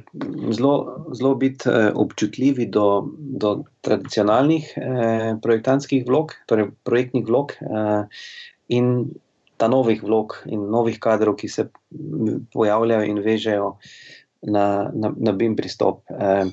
zelo, 0.53 1.33
biti 1.39 1.69
uh, 1.69 1.89
občutljivi 1.99 2.69
do, 2.71 2.87
do 3.17 3.55
tradicionalnih 3.81 4.71
uh, 4.77 5.27
projektantskih 5.43 6.05
vlog, 6.07 6.35
torej 6.47 6.71
projektnih 6.87 7.25
vlog 7.27 7.55
uh, 7.65 8.05
in 8.69 9.09
ta 9.57 9.67
novih 9.67 10.03
vlog 10.03 10.37
in 10.45 10.67
novih 10.71 10.99
kadrov, 10.99 11.37
ki 11.39 11.47
se 11.49 11.67
pojavljajo 12.53 13.07
in 13.07 13.21
vežejo 13.23 13.75
na, 14.43 14.91
na, 14.93 15.13
na 15.17 15.31
BIM 15.31 15.55
pristop. 15.55 16.03
Uh, 16.09 16.49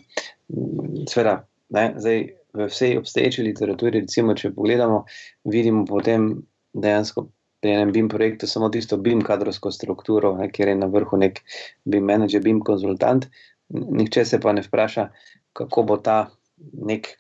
Sveda, 1.09 1.40
ne, 1.75 1.92
zdaj 1.97 2.25
v 2.52 2.66
vsej 2.66 2.99
obstoječi 2.99 3.42
literaturi, 3.47 4.00
recimo, 4.00 4.35
če 4.35 4.50
pogledamo, 4.54 5.04
vidimo 5.44 5.85
potem 5.87 6.32
dejansko 6.75 7.28
pri 7.61 7.76
enem 7.76 7.92
BIM 7.92 8.09
projektu 8.09 8.49
samo 8.49 8.70
tisto 8.73 8.97
BIM 8.97 9.23
kadrovsko 9.23 9.70
strukturo, 9.70 10.35
ne, 10.38 10.49
kjer 10.50 10.73
je 10.73 10.80
na 10.80 10.88
vrhu 10.90 11.18
nek 11.20 11.42
BIM 11.85 12.09
manager, 12.09 12.42
BIM 12.42 12.62
konzultant. 12.66 13.28
Nihče 13.70 14.25
se 14.26 14.40
pa 14.40 14.52
ne 14.52 14.64
vpraša, 14.66 15.11
kako 15.54 15.85
bo 15.87 15.99
ta 16.02 16.30
nek 16.73 17.12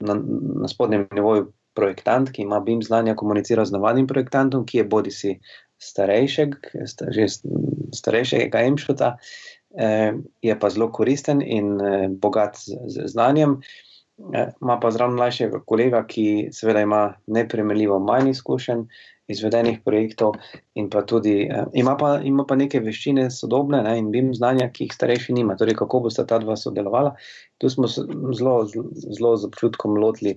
na, 0.00 0.16
na 0.62 0.68
spodnjem 0.68 1.06
nivoju 1.14 1.52
projektant, 1.76 2.32
ki 2.32 2.42
ima 2.42 2.60
BIM 2.60 2.82
znanja, 2.82 3.14
komuniciral 3.14 3.68
z 3.68 3.76
navadnim 3.76 4.06
projektantom, 4.08 4.64
ki 4.66 4.80
je 4.80 4.84
bodi 4.84 5.12
si 5.12 5.36
starejšega, 5.78 6.72
že 7.12 7.26
starejšega 7.94 8.64
emšota, 8.70 9.12
eh, 9.16 9.65
je 10.42 10.58
pa 10.60 10.70
zelo 10.70 10.88
koristen 10.92 11.42
in 11.42 11.80
eh, 11.80 12.08
bogat 12.08 12.56
z, 12.56 13.06
znanjem. 13.06 13.60
Ima 14.62 14.78
pa 14.80 14.90
zraven 14.90 15.18
mlajšega 15.18 15.60
kolega, 15.68 16.00
ki 16.08 16.48
seveda 16.52 16.80
ima 16.80 17.02
nepremeljivo 17.26 17.98
manj 18.00 18.30
izkušenj 18.30 18.86
izvedenih 19.28 19.80
projektov, 19.84 20.36
in 20.74 20.88
pa 20.90 21.02
tudi 21.02 21.42
eh, 21.42 21.64
ima, 21.74 21.96
pa, 21.96 22.16
ima 22.24 22.44
pa 22.48 22.56
neke 22.56 22.80
veščine 22.80 23.26
sodobne 23.30 23.82
ne, 23.82 23.96
in 23.98 24.10
bim 24.14 24.32
znanja, 24.34 24.70
ki 24.72 24.86
jih 24.86 24.94
starejši 24.94 25.34
nima. 25.36 25.56
Torej, 25.58 25.76
kako 25.80 26.04
bosta 26.06 26.26
ta 26.26 26.38
dva 26.42 26.56
sodelovala. 26.56 27.16
Tu 27.58 27.70
smo 27.72 27.90
zelo, 27.90 28.54
zelo 28.66 29.34
z 29.36 29.50
občutkom 29.50 29.98
lotili 30.00 30.36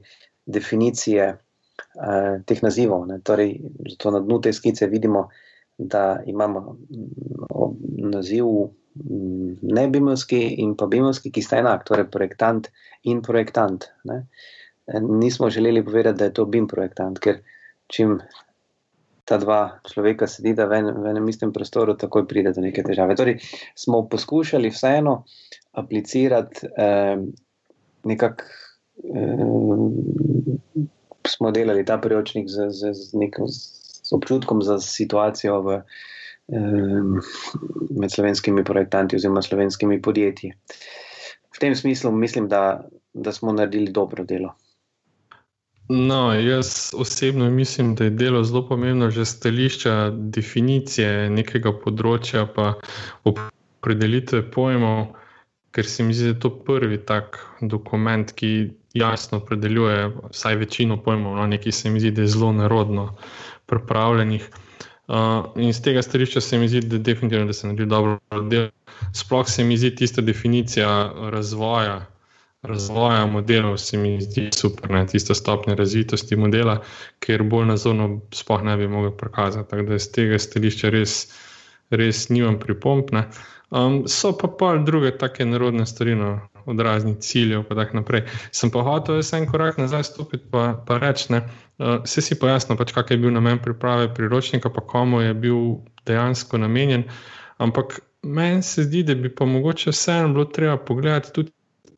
definicije 0.49 1.29
eh, 1.29 2.33
teh 2.49 2.65
nazivov. 2.65 3.05
Ne. 3.11 3.21
Torej, 3.23 3.59
zato 3.93 4.15
na 4.17 4.23
dnu 4.25 4.41
te 4.41 4.53
skice 4.53 4.89
vidimo, 4.89 5.27
da 5.77 6.19
imamo 6.27 6.75
mm, 6.89 8.09
naziv 8.11 8.45
ne 9.61 9.87
bimovski 9.87 10.39
in 10.63 10.75
pa 10.77 10.87
bimovski, 10.87 11.31
ki 11.31 11.43
sta 11.43 11.59
enak, 11.63 11.85
torej 11.87 12.09
projektant 12.11 12.69
in 13.09 13.21
projektant. 13.25 13.89
Ne. 14.09 14.23
Nismo 14.99 15.49
želeli 15.49 15.85
povedati, 15.85 16.17
da 16.19 16.29
je 16.29 16.33
to 16.33 16.45
bim 16.45 16.67
projektant, 16.67 17.19
ker 17.19 17.41
čim 17.87 18.19
ta 19.29 19.37
dva 19.37 19.77
človeka 19.85 20.27
sedita 20.27 20.65
v, 20.65 20.79
en, 20.81 20.89
v 21.03 21.11
enem 21.11 21.27
istem 21.29 21.53
prostoru, 21.53 21.93
takoj 21.93 22.25
pride 22.27 22.53
do 22.55 22.63
neke 22.65 22.81
težave. 22.83 23.13
Torej, 23.17 23.37
smo 23.77 24.07
poskušali 24.09 24.71
vseeno 24.73 25.23
aplicirati 25.77 26.67
eh, 26.73 27.17
nekako. 28.09 28.43
Eh, 28.99 30.87
smo 31.29 31.51
delali 31.51 31.85
ta 31.85 31.97
priročnik 32.01 32.49
z, 32.49 32.69
z, 32.73 32.93
z, 32.93 33.13
nekim, 33.13 33.45
z 33.47 34.09
občutkom 34.13 34.63
za 34.65 34.79
situacijo 34.81 35.61
v, 35.61 35.81
med 37.89 38.11
slovenskimi 38.11 38.63
projektanti 38.63 39.15
oziroma 39.15 39.41
slovenskimi 39.41 40.01
podjetji. 40.01 40.53
V 41.55 41.59
tem 41.59 41.75
smislu 41.75 42.11
mislim, 42.11 42.47
da, 42.49 42.87
da 43.13 43.31
smo 43.31 43.53
naredili 43.53 43.91
dobro 43.91 44.23
delo. 44.23 44.55
No, 45.89 46.33
jaz 46.33 46.91
osebno 46.97 47.49
mislim, 47.49 47.95
da 47.95 48.03
je 48.03 48.09
delo 48.09 48.43
zelo 48.43 48.67
pomembno, 48.67 49.09
že 49.09 49.25
stališča 49.25 50.11
definicije 50.13 51.29
nekega 51.29 51.73
področja, 51.73 52.45
pa 52.45 52.75
opredelitve 53.25 54.43
pojmov, 54.53 55.15
ker 55.73 55.89
se 55.89 56.05
mi 56.05 56.13
zdi, 56.13 56.29
da 56.29 56.35
je 56.35 56.39
to 56.45 56.51
prvi 56.65 57.01
tak 57.05 57.41
dokument, 57.61 58.31
ki 58.31 58.69
jasno 58.93 59.41
opredeljuje 59.41 60.11
vsaj 60.29 60.61
večino 60.61 61.01
pojmov, 61.01 61.39
no, 61.41 61.47
nekaj 61.49 61.73
se 61.73 61.89
mi 61.89 62.01
zdi, 62.01 62.13
da 62.13 62.25
je 62.25 62.33
zelo 62.37 62.53
narodno 62.53 63.15
pripravljenih. 63.65 64.45
Uh, 64.49 64.68
in 65.55 65.73
z 65.73 65.81
tega 65.81 66.01
stališča 66.01 66.41
se 66.41 66.57
mi 66.57 66.67
zdi, 66.67 66.81
da, 66.81 66.97
da 67.45 67.53
se 67.53 67.67
naredi 67.67 67.85
dobro 67.85 68.19
delo. 68.49 68.69
Sploh 69.13 69.49
se 69.49 69.63
mi 69.63 69.77
zdi 69.77 69.95
tista 69.95 70.21
definicija 70.21 71.11
razvoja, 71.31 72.05
razvoja 72.61 73.25
modelov, 73.25 73.77
se 73.77 73.97
mi 73.97 74.21
zdi 74.21 74.49
super, 74.55 74.89
ne? 74.91 75.07
tista 75.07 75.33
stopnja 75.33 75.75
razvitosti 75.75 76.35
modela, 76.35 76.81
ker 77.19 77.43
bolj 77.43 77.65
nazorno 77.65 78.21
sploh 78.33 78.63
ne 78.63 78.77
bi 78.77 78.87
mogel 78.87 79.11
prikazati. 79.17 79.69
Tako 79.69 79.83
da 79.83 79.99
z 79.99 80.11
tega 80.11 80.39
stališča 80.39 80.89
res, 80.89 81.15
res 81.89 82.27
nimam 82.29 82.59
pripompne. 82.59 83.29
Um, 83.69 84.03
so 84.07 84.33
pa 84.37 84.47
pa 84.47 84.75
druge 84.77 85.11
take 85.17 85.45
narodne 85.45 85.85
stvari, 85.85 86.15
no, 86.15 86.39
od 86.69 86.79
raznih 86.79 87.17
ciljev, 87.19 87.63
pa 87.69 87.75
tako 87.75 87.97
naprej. 87.97 88.23
Sem 88.51 88.71
pa 88.71 88.83
hotel, 88.85 89.21
se 89.23 89.37
en 89.37 89.47
korak 89.49 89.77
nazaj 89.77 90.03
stopiti, 90.03 90.45
pa, 90.51 90.73
pa 90.87 90.97
reči, 91.01 91.33
uh, 91.33 92.03
vse 92.03 92.21
si 92.21 92.37
pojasnil, 92.39 92.77
pač, 92.77 92.93
kak 92.95 93.11
je 93.11 93.17
bil 93.17 93.33
namen 93.33 93.61
priprave 93.63 94.11
priročnika, 94.13 94.69
pa 94.69 94.81
komu 94.81 95.21
je 95.21 95.33
bil 95.33 95.63
dejansko 96.05 96.61
namenjen. 96.61 97.07
Ampak 97.57 97.99
meni 98.23 98.63
se 98.63 98.83
zdi, 98.83 99.03
da 99.03 99.15
bi 99.15 99.31
pa 99.35 99.45
mogoče 99.45 99.91
vseeno 99.91 100.33
bilo 100.33 100.45
treba 100.45 100.77
pogledati 100.77 101.33
tudi 101.33 101.51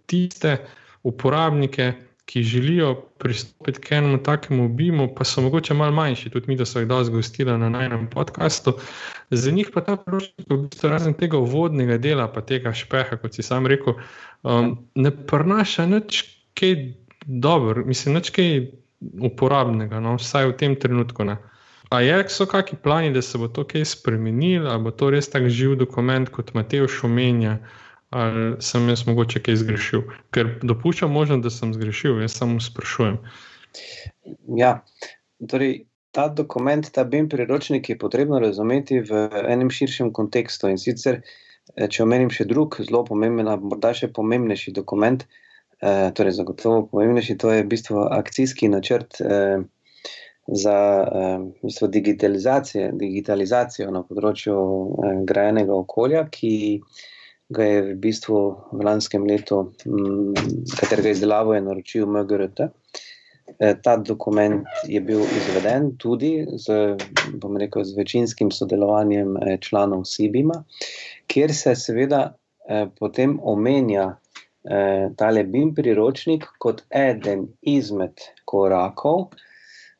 tiste 0.05 0.57
uporabnike, 1.03 1.93
ki 2.31 2.43
želijo 2.43 2.93
pristopiti 3.19 3.81
k 3.81 3.91
enemu 3.91 4.17
takemu 4.23 4.65
obimu, 4.65 5.09
pa 5.15 5.25
so 5.27 5.41
mogoče 5.41 5.73
malo 5.73 5.91
manjši, 5.91 6.29
tudi 6.29 6.47
mi, 6.47 6.55
da 6.55 6.65
so 6.65 6.79
jih 6.79 6.87
dal 6.87 7.03
zgostila 7.03 7.57
na 7.57 7.69
najnem 7.69 8.07
podkastu. 8.09 8.73
Za 9.29 9.51
njih 9.51 9.69
pa 9.73 9.81
ta 9.83 9.97
priročnik, 9.97 10.47
v 10.49 10.57
bistvu, 10.61 10.89
razen 10.89 11.13
tega 11.13 11.37
uvodnega 11.37 11.97
dela, 11.97 12.29
pa 12.31 12.41
tega 12.41 12.71
špeha, 12.73 13.17
kot 13.19 13.35
si 13.35 13.43
sam 13.43 13.67
rekel, 13.67 13.99
um, 14.47 14.77
ne 14.95 15.11
prenaša 15.11 15.85
nič 15.91 16.23
kaj 16.55 16.75
dobro, 17.25 17.83
mislim, 17.85 18.15
nič 18.15 18.31
kaj 18.31 18.55
uporabnega, 19.27 19.99
no, 19.99 20.15
vsaj 20.15 20.53
v 20.53 20.57
tem 20.63 20.79
trenutku. 20.79 21.27
Ne. 21.27 21.35
A 21.91 21.99
je, 21.99 22.15
so 22.31 22.47
kakšni 22.47 22.79
plani, 22.79 23.11
da 23.11 23.21
se 23.21 23.37
bo 23.37 23.51
to 23.51 23.67
kaj 23.67 23.83
spremenilo, 23.91 24.71
ali 24.71 24.87
bo 24.87 24.95
to 24.95 25.11
res 25.11 25.27
tako 25.27 25.51
živ 25.51 25.75
dokument, 25.83 26.31
kot 26.31 26.55
Matej 26.55 26.87
omenja, 27.03 27.59
ali 28.11 28.55
sem 28.63 28.89
jaz 28.89 29.05
mogoče 29.07 29.41
kaj 29.45 29.61
zgrešil? 29.63 30.03
Ker 30.35 30.55
dopuščam 30.67 31.11
možnost, 31.11 31.45
da 31.45 31.53
sem 31.53 31.73
zgrešil, 31.75 32.19
jaz 32.23 32.35
samo 32.37 32.59
sprašujem. 32.63 33.21
Ja, 34.57 34.81
torej. 35.47 35.85
Ta 36.11 36.25
dokument, 36.27 36.83
ta 36.91 37.05
BIM 37.07 37.29
priročnik 37.31 37.87
je 37.87 37.95
potrebno 37.95 38.41
razumeti 38.43 38.97
v 38.99 39.29
enem 39.47 39.69
širšem 39.71 40.09
kontekstu. 40.11 40.67
In 40.67 40.75
sicer, 40.75 41.21
eh, 41.21 41.87
če 41.87 42.01
omenim 42.03 42.27
še 42.27 42.43
drug, 42.49 42.75
zelo 42.83 43.05
pomemben, 43.07 43.47
morda 43.63 43.93
še 43.95 44.09
pomembnejši 44.11 44.73
dokument, 44.75 45.23
eh, 45.79 46.11
torej 46.11 46.35
zagotovo 46.35 46.81
pomembnejši, 46.91 47.37
to 47.39 47.53
je 47.55 47.63
v 47.63 47.69
bistvu 47.71 48.03
akcijski 48.11 48.67
načrt 48.67 49.21
eh, 49.23 49.63
za 50.47 51.07
eh, 51.13 51.37
v 51.61 51.63
bistvu 51.63 51.87
digitalizacijo 51.87 53.91
na 53.91 54.03
področju 54.03 54.57
eh, 54.57 55.23
grajenega 55.27 55.73
okolja, 55.77 56.25
ki 56.33 56.81
ga 57.51 57.67
je 57.67 57.81
v 57.89 57.95
bistvu 57.99 58.41
v 58.71 58.85
lanskem 58.87 59.25
letu, 59.27 59.61
m, 59.85 60.33
katerega 60.77 61.13
izdelavo 61.15 61.55
je 61.55 61.61
naročil 61.65 62.07
MGRT. 62.07 62.71
Eh, 63.59 63.75
ta 63.83 63.97
dokument 63.97 64.63
je 64.87 65.01
bil 65.03 65.21
izveden 65.21 65.91
tudi 65.99 66.45
z, 66.55 66.95
rekel, 67.59 67.83
z 67.83 67.97
večinskim 67.97 68.51
sodelovanjem 68.51 69.37
eh, 69.37 69.57
članov 69.61 70.05
SIBIMA, 70.05 70.63
kjer 71.27 71.53
se 71.55 71.75
seveda 71.75 72.21
eh, 72.31 72.87
potem 72.99 73.39
omenja 73.43 74.07
eh, 74.63 75.09
tale 75.17 75.43
BIM 75.43 75.75
priročnik 75.75 76.47
kot 76.59 76.83
eden 76.89 77.47
izmed 77.61 78.23
korakov 78.45 79.29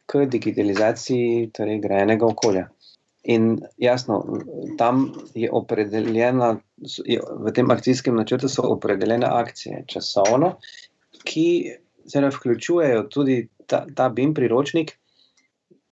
k 0.05 0.25
digitalizaciji 0.27 1.49
torej, 1.55 1.79
grajenega 1.83 2.27
okolja. 2.27 2.69
In 3.23 3.59
jasno, 3.77 4.23
tam 4.77 5.11
je 5.37 5.49
opredeljena, 5.51 6.55
v 7.45 7.51
tem 7.53 7.69
akcijskem 7.69 8.15
načrtu 8.17 8.49
so 8.49 8.65
opredeljene 8.73 9.27
akcije 9.29 9.83
časovno, 9.87 10.55
ki 11.23 11.45
se 12.09 12.21
ne 12.21 12.31
vključujejo 12.33 13.03
tudi 13.13 13.47
ta, 13.69 13.85
ta 13.95 14.09
BIM 14.09 14.33
priročnik, 14.33 14.95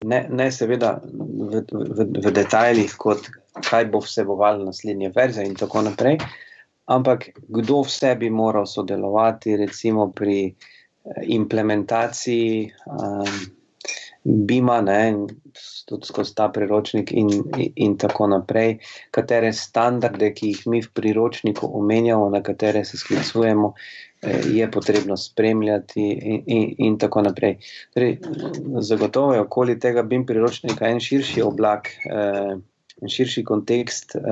ne, 0.04 0.28
ne 0.30 0.52
seveda 0.52 0.98
v, 1.04 1.64
v, 1.72 2.08
v 2.26 2.34
detajlih, 2.36 2.96
kot 3.00 3.30
kaj 3.64 3.88
bo 3.94 4.04
vseboval 4.04 4.66
naslednje 4.66 5.14
verze 5.16 5.46
in 5.48 5.56
tako 5.56 5.86
naprej, 5.88 6.20
ampak 6.92 7.30
kdo 7.48 7.86
vse 7.88 8.16
bi 8.20 8.30
moral 8.30 8.68
sodelovati, 8.68 9.56
recimo 9.58 10.12
pri 10.12 10.56
implementaciji 11.24 12.72
um, 12.86 13.40
BIM-a, 14.24 14.80
tudi 15.86 16.06
skozi 16.08 16.36
ta 16.36 16.48
priročnik, 16.50 17.12
in, 17.12 17.30
in 17.76 17.98
tako 17.98 18.28
naprej, 18.32 18.78
katere 19.12 19.52
standarde, 19.54 20.32
ki 20.34 20.54
jih 20.54 20.62
mi 20.72 20.82
v 20.82 20.92
priročniku 20.96 21.68
omenjamo, 21.80 22.30
na 22.32 22.44
katere 22.44 22.86
se 22.86 22.98
sklicujemo, 22.98 23.74
eh, 24.22 24.42
je 24.54 24.70
potrebno 24.72 25.18
spremljati, 25.18 26.06
in, 26.12 26.44
in, 26.46 26.76
in 26.78 26.98
tako 26.98 27.26
naprej. 27.28 27.58
Torej, 27.94 28.20
zagotovo 28.80 29.34
je 29.34 29.42
okoli 29.44 29.80
tega 29.80 30.04
BIM 30.04 30.26
priročnika 30.26 30.88
en 30.88 31.04
širši 31.04 31.44
oblak, 31.44 31.92
eh, 32.08 32.56
en 33.02 33.10
širši 33.10 33.44
kontekst. 33.44 34.16
Eh, 34.16 34.24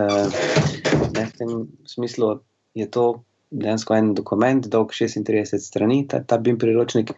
ne, 1.17 1.25
v 1.25 1.38
tem 1.38 1.67
smislu 1.86 2.39
je 2.74 2.88
to 2.91 3.24
dejansko 3.51 3.96
en 3.96 4.13
dokument, 4.15 4.67
dolg 4.72 4.93
36 4.96 5.60
strani, 5.60 6.05
ta, 6.08 6.22
ta 6.24 6.38
BIM 6.39 6.58
priročnik, 6.60 7.12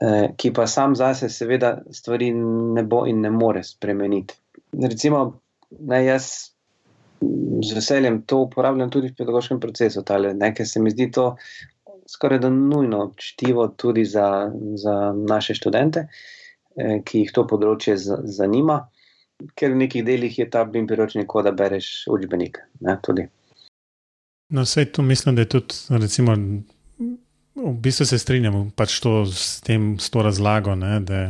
eh, 0.00 0.30
ki 0.36 0.52
pa 0.56 0.66
sam 0.66 0.96
zase, 0.96 1.28
seveda, 1.32 1.78
stvari 1.92 2.30
ne 2.34 2.84
bo 2.84 3.04
in 3.06 3.20
ne 3.20 3.30
more 3.30 3.62
spremeniti. 3.64 4.34
Recimo, 4.72 5.40
naj 5.70 6.06
jaz 6.06 6.28
z 7.64 7.74
veseljem 7.74 8.22
to 8.22 8.44
uporabljam 8.46 8.90
tudi 8.90 9.10
v 9.10 9.18
pedagoškem 9.18 9.60
procesu, 9.60 10.04
tale, 10.06 10.32
ne, 10.34 10.52
ker 10.54 10.68
se 10.68 10.80
mi 10.80 10.90
zdi 10.94 11.10
to 11.12 11.32
skoraj 12.08 12.38
da 12.38 12.50
nujno 12.50 13.12
čtivo 13.16 13.68
tudi 13.68 14.04
za, 14.04 14.50
za 14.74 15.12
naše 15.12 15.54
študente, 15.54 16.06
eh, 16.76 17.00
ki 17.04 17.24
jih 17.24 17.34
to 17.34 17.44
področje 17.46 17.98
z, 18.00 18.22
zanima. 18.38 18.86
Ker 19.54 19.74
v 19.74 19.84
nekih 19.84 20.06
delih 20.06 20.38
je 20.38 20.48
ta 20.50 20.64
BIM 20.64 20.88
priročnik, 20.88 21.28
kot 21.30 21.44
da 21.44 21.52
bereš 21.52 22.08
učbenik. 22.10 22.58
Ne, 22.80 22.96
No, 24.50 24.62
vse 24.64 24.84
to 24.84 25.02
mislim, 25.02 25.34
da 25.34 25.42
je 25.42 25.48
tudi, 25.48 25.74
recimo, 25.88 26.36
v 27.54 27.72
bistvu 27.80 28.06
se 28.06 28.18
strinjamo 28.18 28.70
pač 28.76 29.00
to 29.00 29.26
s, 29.26 29.60
tem, 29.60 29.98
s 30.00 30.10
to 30.10 30.22
razlago, 30.22 30.74
ne, 30.74 31.00
da, 31.00 31.22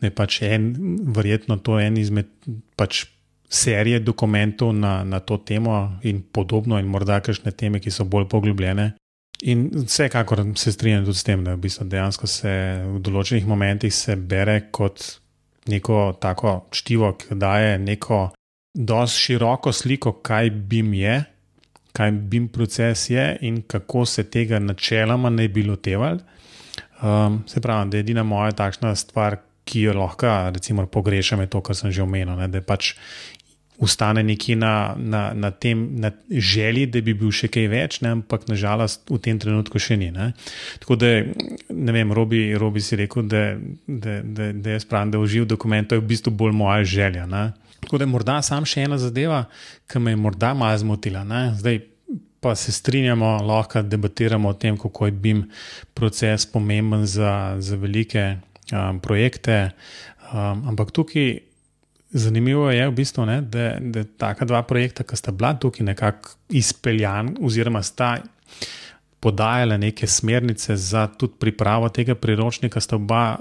da 0.00 0.10
je 0.10 0.14
pač 0.14 0.40
en, 0.42 0.72
verjetno 1.16 1.56
to 1.56 1.78
en 1.80 1.96
izmed 1.96 2.28
pač 2.76 3.06
serije 3.48 4.00
dokumentov 4.02 4.74
na, 4.74 5.04
na 5.04 5.20
to 5.20 5.38
temo 5.38 5.98
in 6.02 6.20
podobno, 6.20 6.80
in 6.82 6.88
morda 6.90 7.20
kakšne 7.22 7.52
teme, 7.54 7.80
ki 7.80 7.90
so 7.94 8.04
bolj 8.04 8.26
poglobljene. 8.28 8.90
In 9.46 9.68
vsekakor 9.72 10.42
se 10.56 10.72
strinjam 10.72 11.04
tudi 11.06 11.18
s 11.18 11.24
tem, 11.24 11.44
da 11.44 11.54
v 11.54 11.62
bistvu 11.64 11.86
dejansko 11.92 12.28
se 12.28 12.52
v 12.82 13.00
določenih 13.04 13.46
momentih 13.46 13.94
se 13.94 14.16
bere 14.16 14.66
kot 14.72 15.04
neko 15.70 16.16
tako 16.20 16.58
čtivo, 16.74 17.12
ki 17.20 17.38
daje 17.38 17.78
neko 17.78 18.20
dosti 18.76 19.22
široko 19.22 19.72
sliko, 19.72 20.18
kaj 20.24 20.50
bi 20.50 20.82
jim 20.82 20.92
je 20.98 21.16
kaj 21.96 22.12
BIM 22.30 22.48
proces 22.52 23.08
je 23.10 23.24
in 23.48 23.62
kako 23.62 24.04
se 24.06 24.26
tega 24.30 24.58
načeloma 24.60 25.30
ne 25.32 25.48
bi 25.48 25.64
lotevali. 25.64 26.20
Um, 27.02 27.42
se 27.46 27.60
pravi, 27.60 27.90
da 27.90 27.96
je 27.96 28.04
edina 28.06 28.22
moja 28.22 28.52
takšna 28.52 28.94
stvar, 28.96 29.36
ki 29.66 29.80
jo 29.88 29.94
lahko 29.98 30.30
recimo, 30.54 30.86
pogrešam, 30.86 31.40
je 31.42 31.50
to, 31.50 31.60
kar 31.60 31.76
sem 31.76 31.90
že 31.92 32.04
omenil. 32.04 32.36
Ne, 32.38 32.48
da 32.48 32.62
pač 32.62 32.94
ustane 33.82 34.22
nekje 34.24 34.56
na, 34.56 34.94
na, 34.96 35.32
na 35.34 35.50
tem 35.50 35.88
na 36.00 36.10
želji, 36.30 36.86
da 36.86 37.00
bi 37.04 37.12
bil 37.14 37.32
še 37.34 37.50
kaj 37.52 37.66
več, 37.68 37.98
ne, 38.04 38.14
ampak 38.16 38.46
nažalost 38.48 39.10
v 39.10 39.18
tem 39.20 39.40
trenutku 39.42 39.80
še 39.82 39.98
ni. 40.00 40.08
Ne. 40.14 40.30
Tako 40.80 40.96
da, 41.00 41.10
ne 41.74 41.96
vem, 41.96 42.14
Robi, 42.16 42.40
Robi 42.56 42.80
si 42.80 42.96
rekel, 42.96 43.26
da, 43.28 43.42
da, 43.86 44.20
da, 44.22 44.50
da 44.54 44.78
jaz 44.78 44.88
pravim, 44.88 45.12
da 45.12 45.20
uživ 45.20 45.48
dokumentov 45.50 46.00
je 46.00 46.06
v 46.06 46.10
bistvu 46.14 46.32
bolj 46.32 46.56
moja 46.56 46.86
želja. 46.88 47.26
Ne. 47.28 47.50
Tako 47.86 47.98
da 47.98 48.04
je 48.04 48.10
morda 48.10 48.40
sam 48.42 48.66
še 48.66 48.84
ena 48.88 48.98
zadeva, 48.98 49.44
ki 49.86 50.02
me 50.02 50.12
je 50.12 50.18
morda 50.18 50.50
malo 50.58 50.78
zmotila. 50.82 51.22
Ne? 51.24 51.52
Zdaj 51.58 51.84
pa 52.42 52.54
se 52.54 52.72
strinjamo, 52.72 53.38
lahko 53.46 53.82
debatiramo 53.82 54.48
o 54.48 54.54
tem, 54.54 54.76
kako 54.78 55.06
je 55.06 55.12
BIM 55.12 55.44
proces 55.94 56.46
pomemben 56.46 57.06
za, 57.06 57.56
za 57.58 57.76
velike 57.76 58.36
um, 58.72 59.00
projekte. 59.00 59.70
Um, 60.32 60.68
ampak 60.68 60.90
tukaj 60.90 61.38
zanimivo 62.10 62.70
je 62.70 62.88
v 62.88 62.94
bistvu, 62.94 63.26
ne, 63.26 63.40
da, 63.40 63.76
da 63.80 64.04
taka 64.04 64.46
dva 64.46 64.62
projekta, 64.62 65.04
ki 65.06 65.18
sta 65.18 65.32
bila 65.32 65.54
tukaj 65.54 65.86
nekako 65.86 66.36
izpeljan, 66.50 67.36
oziroma 67.42 67.82
sta. 67.82 68.16
Podajale 69.20 69.78
neke 69.78 70.06
smernice 70.06 70.76
za 70.76 71.06
tudi 71.18 71.34
pripravo 71.40 71.88
tega 71.88 72.14
priročnika, 72.14 72.80
sta 72.80 72.98
oba 72.98 73.38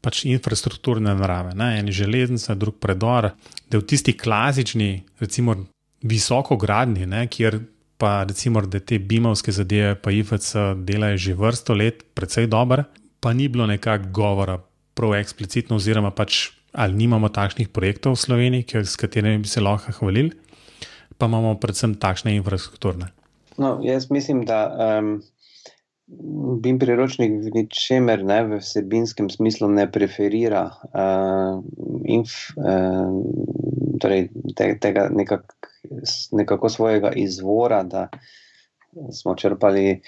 pač 0.00 0.24
infrastrukturne 0.30 1.14
narave, 1.18 1.54
ne? 1.58 1.78
en 1.80 1.90
železnica, 1.92 2.54
drug 2.54 2.78
predor, 2.80 3.32
da 3.70 3.80
v 3.80 3.86
tisti 3.88 4.14
klasični, 4.16 5.02
recimo, 5.20 5.56
visoko 6.02 6.56
gradni, 6.56 7.06
ne? 7.06 7.26
kjer 7.26 7.58
pa 7.98 8.22
recimo, 8.22 8.62
te 8.62 8.98
bimovske 8.98 9.52
zadeve, 9.52 9.96
pa 9.98 10.14
IFC 10.14 10.54
delajo 10.86 11.18
že 11.18 11.34
vrsto 11.34 11.74
let, 11.74 12.04
precej 12.14 12.46
dobro, 12.46 12.86
pa 13.20 13.32
ni 13.34 13.48
bilo 13.48 13.66
nekako 13.66 14.12
govora 14.14 14.58
prav 14.94 15.18
eksplicitno, 15.18 15.76
oziroma 15.76 16.14
pač 16.14 16.50
ali 16.78 16.94
nimamo 16.94 17.30
takšnih 17.32 17.72
projektov 17.74 18.14
v 18.14 18.22
Sloveniji, 18.22 18.84
s 18.84 18.94
katerimi 19.00 19.42
bi 19.42 19.48
se 19.50 19.60
lahko 19.60 19.92
hvalili, 19.98 20.36
pa 21.18 21.26
imamo 21.26 21.56
predvsem 21.58 21.96
takšne 21.98 22.36
infrastrukturne. 22.38 23.10
No, 23.58 23.80
jaz 23.82 24.06
mislim, 24.10 24.44
da 24.46 24.68
um, 24.70 25.18
BIM 26.08 26.78
priročnik 26.80 27.34
v 27.44 27.50
ničemer 27.52 28.24
ne 28.24 28.38
v 28.48 28.58
vsebinskem 28.64 29.28
smislu 29.28 29.68
ne 29.68 29.84
preferira 29.92 30.62
uh, 30.72 31.60
inf, 32.08 32.32
uh, 32.56 33.12
torej 34.00 34.30
te, 34.56 34.72
tega 34.80 35.08
nekak, 35.12 35.52
nekako 36.32 36.72
svojega 36.72 37.12
izvora, 37.12 37.82
da 37.84 38.08
smo 39.12 39.36
črpali 39.36 40.00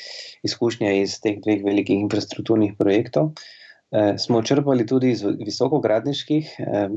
izkušnje 0.42 0.94
iz 1.02 1.18
teh 1.20 1.36
dveh 1.44 1.60
velikih 1.68 2.00
infrastrukturnih 2.00 2.78
projektov. 2.80 3.34
Uh, 3.92 4.16
smo 4.16 4.40
črpali 4.40 4.88
tudi 4.88 5.12
iz 5.12 5.20
visokogradniških, 5.20 6.54
uh, 6.64 6.88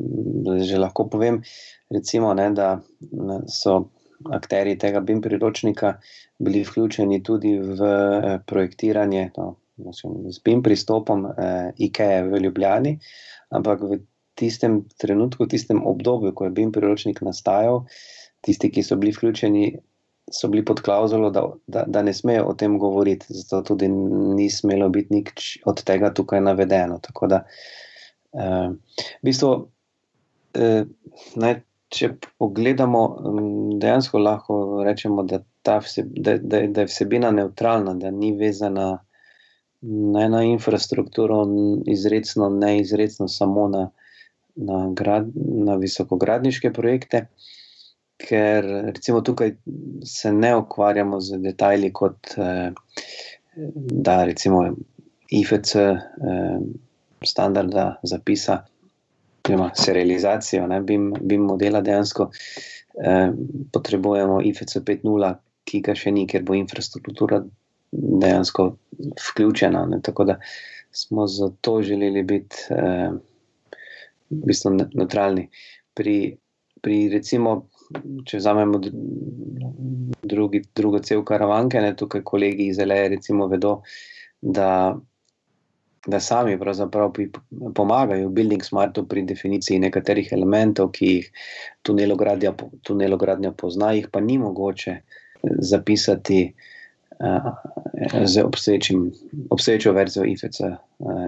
že 0.63 0.79
lahko 0.79 1.09
povem, 1.11 1.43
recimo, 1.91 2.31
ne, 2.39 2.47
da 2.55 2.77
so 3.51 3.81
akteri 4.31 4.77
tega 4.79 4.99
BIM 4.99 5.21
priročnika 5.21 5.97
bili 6.39 6.63
vključeni 6.63 7.23
tudi 7.23 7.57
v 7.59 7.89
eh, 7.89 8.39
projektiranje 8.47 9.29
no, 9.37 9.55
z 10.31 10.39
BIM 10.45 10.63
pristopom 10.63 11.25
eh, 11.25 11.71
IKEA 11.77 12.23
v 12.27 12.41
Ljubljani, 12.45 12.97
ampak 13.49 13.81
v 13.81 13.99
tistem 14.35 14.83
trenutku, 14.97 15.45
v 15.45 15.53
tistem 15.53 15.81
obdobju, 15.85 16.33
ko 16.33 16.45
je 16.45 16.55
BIM 16.55 16.71
priročnik 16.71 17.21
nastajal, 17.21 17.85
tisti, 18.41 18.71
ki 18.71 18.83
so 18.83 18.97
bili 18.99 19.13
vključeni, 19.13 19.65
so 20.31 20.47
bili 20.47 20.65
pod 20.65 20.81
klauzulo, 20.81 21.29
da, 21.29 21.43
da, 21.67 21.83
da 21.87 22.01
ne 22.01 22.13
smejo 22.13 22.47
o 22.49 22.53
tem 22.57 22.77
govoriti, 22.79 23.25
zato 23.29 23.61
tudi 23.73 23.87
ni 23.89 24.49
smelo 24.49 24.89
biti 24.89 25.13
nič 25.13 25.57
od 25.65 25.83
tega 25.83 26.13
tukaj 26.13 26.41
navedeno. 26.41 26.99
Tako 27.03 27.27
da, 27.27 27.43
eh, 28.33 28.71
v 29.21 29.23
bistvu, 29.25 29.53
eh, 30.53 30.83
naj 31.35 31.61
če 31.93 32.09
pogledamo, 32.41 33.01
dejansko 33.81 34.21
lahko 34.21 34.59
rečemo, 34.85 35.23
da, 35.29 35.41
vseb, 35.85 36.13
da, 36.25 36.37
da, 36.37 36.61
da 36.67 36.85
je 36.85 36.89
vsebina 36.89 37.31
neutralna, 37.31 37.93
da 37.99 38.11
ni 38.11 38.31
vezana 38.37 38.87
ne 39.83 40.29
na 40.29 40.43
infrastrukturo, 40.47 41.43
izredno, 41.91 42.49
ne 42.49 42.77
izredno 42.79 43.27
samo 43.27 43.67
na, 43.67 43.83
na, 44.55 44.79
grad, 44.95 45.29
na 45.35 45.75
visokogradniške 45.75 46.73
projekte. 46.73 47.25
Ker 48.23 48.65
recimo 48.95 49.21
tukaj 49.25 49.55
se 50.07 50.31
ne 50.31 50.53
ukvarjamo 50.55 51.19
z 51.19 51.41
detajli, 51.43 51.91
kot 51.93 52.35
eh, 52.37 52.71
da 54.07 54.23
recimo 54.23 54.63
IFC 55.29 55.75
eh, 55.75 55.97
standarda 57.25 57.89
zapisa 58.03 58.61
oziroma 59.43 59.71
serializacijo, 59.75 60.67
ne, 60.67 60.81
BIM, 60.81 61.13
BIM 61.21 61.41
modela 61.41 61.81
dejansko 61.81 62.29
eh, 63.03 63.31
potrebujemo 63.71 64.41
IFC 64.41 64.79
5.0, 64.79 65.33
ki 65.63 65.81
ga 65.81 65.95
še 65.95 66.11
ni, 66.11 66.25
ker 66.27 66.43
bo 66.43 66.55
infrastruktura 66.55 67.41
dejansko 67.91 68.69
vključena. 69.19 69.85
Ne, 69.85 69.99
tako 70.01 70.23
da 70.23 70.37
smo 70.91 71.27
zato 71.27 71.81
želeli 71.83 72.23
biti 72.23 72.55
eh, 72.71 73.11
v 74.31 74.41
bistvu 74.47 74.77
neutralni. 74.79 75.49
Pri, 75.93 76.37
pri 76.81 77.09
recimo, 77.11 77.67
če 78.25 78.39
vzamemo 78.39 78.79
drugi, 80.23 80.63
drugo 80.75 81.03
cel 81.03 81.23
karavanke, 81.27 81.81
ne, 81.83 81.95
tukaj 81.99 82.23
kolegi 82.23 82.71
iz 82.71 82.79
LE, 82.79 83.07
recimo, 83.17 83.47
vedo, 83.51 83.81
da 84.41 84.95
da 86.07 86.19
sami 86.19 86.57
pomagajo 87.75 88.29
Building 88.29 88.63
Smartu 88.63 89.07
pri 89.07 89.23
definiciji 89.23 89.79
nekaterih 89.79 90.33
elementov, 90.35 90.91
ki 90.91 91.05
jih 91.05 91.29
tunelogradnja, 91.81 92.53
tunelogradnja 92.83 93.53
pozna, 93.57 93.93
jih 93.95 94.09
pa 94.11 94.19
ni 94.19 94.37
mogoče 94.37 94.91
eh, 94.91 95.03
zapisati 95.59 96.53
uh, 97.19 97.53
z 98.25 98.43
obstoječo 99.49 99.91
verzijo 99.91 100.25
IFC, 100.25 100.59
uh, 100.59 100.75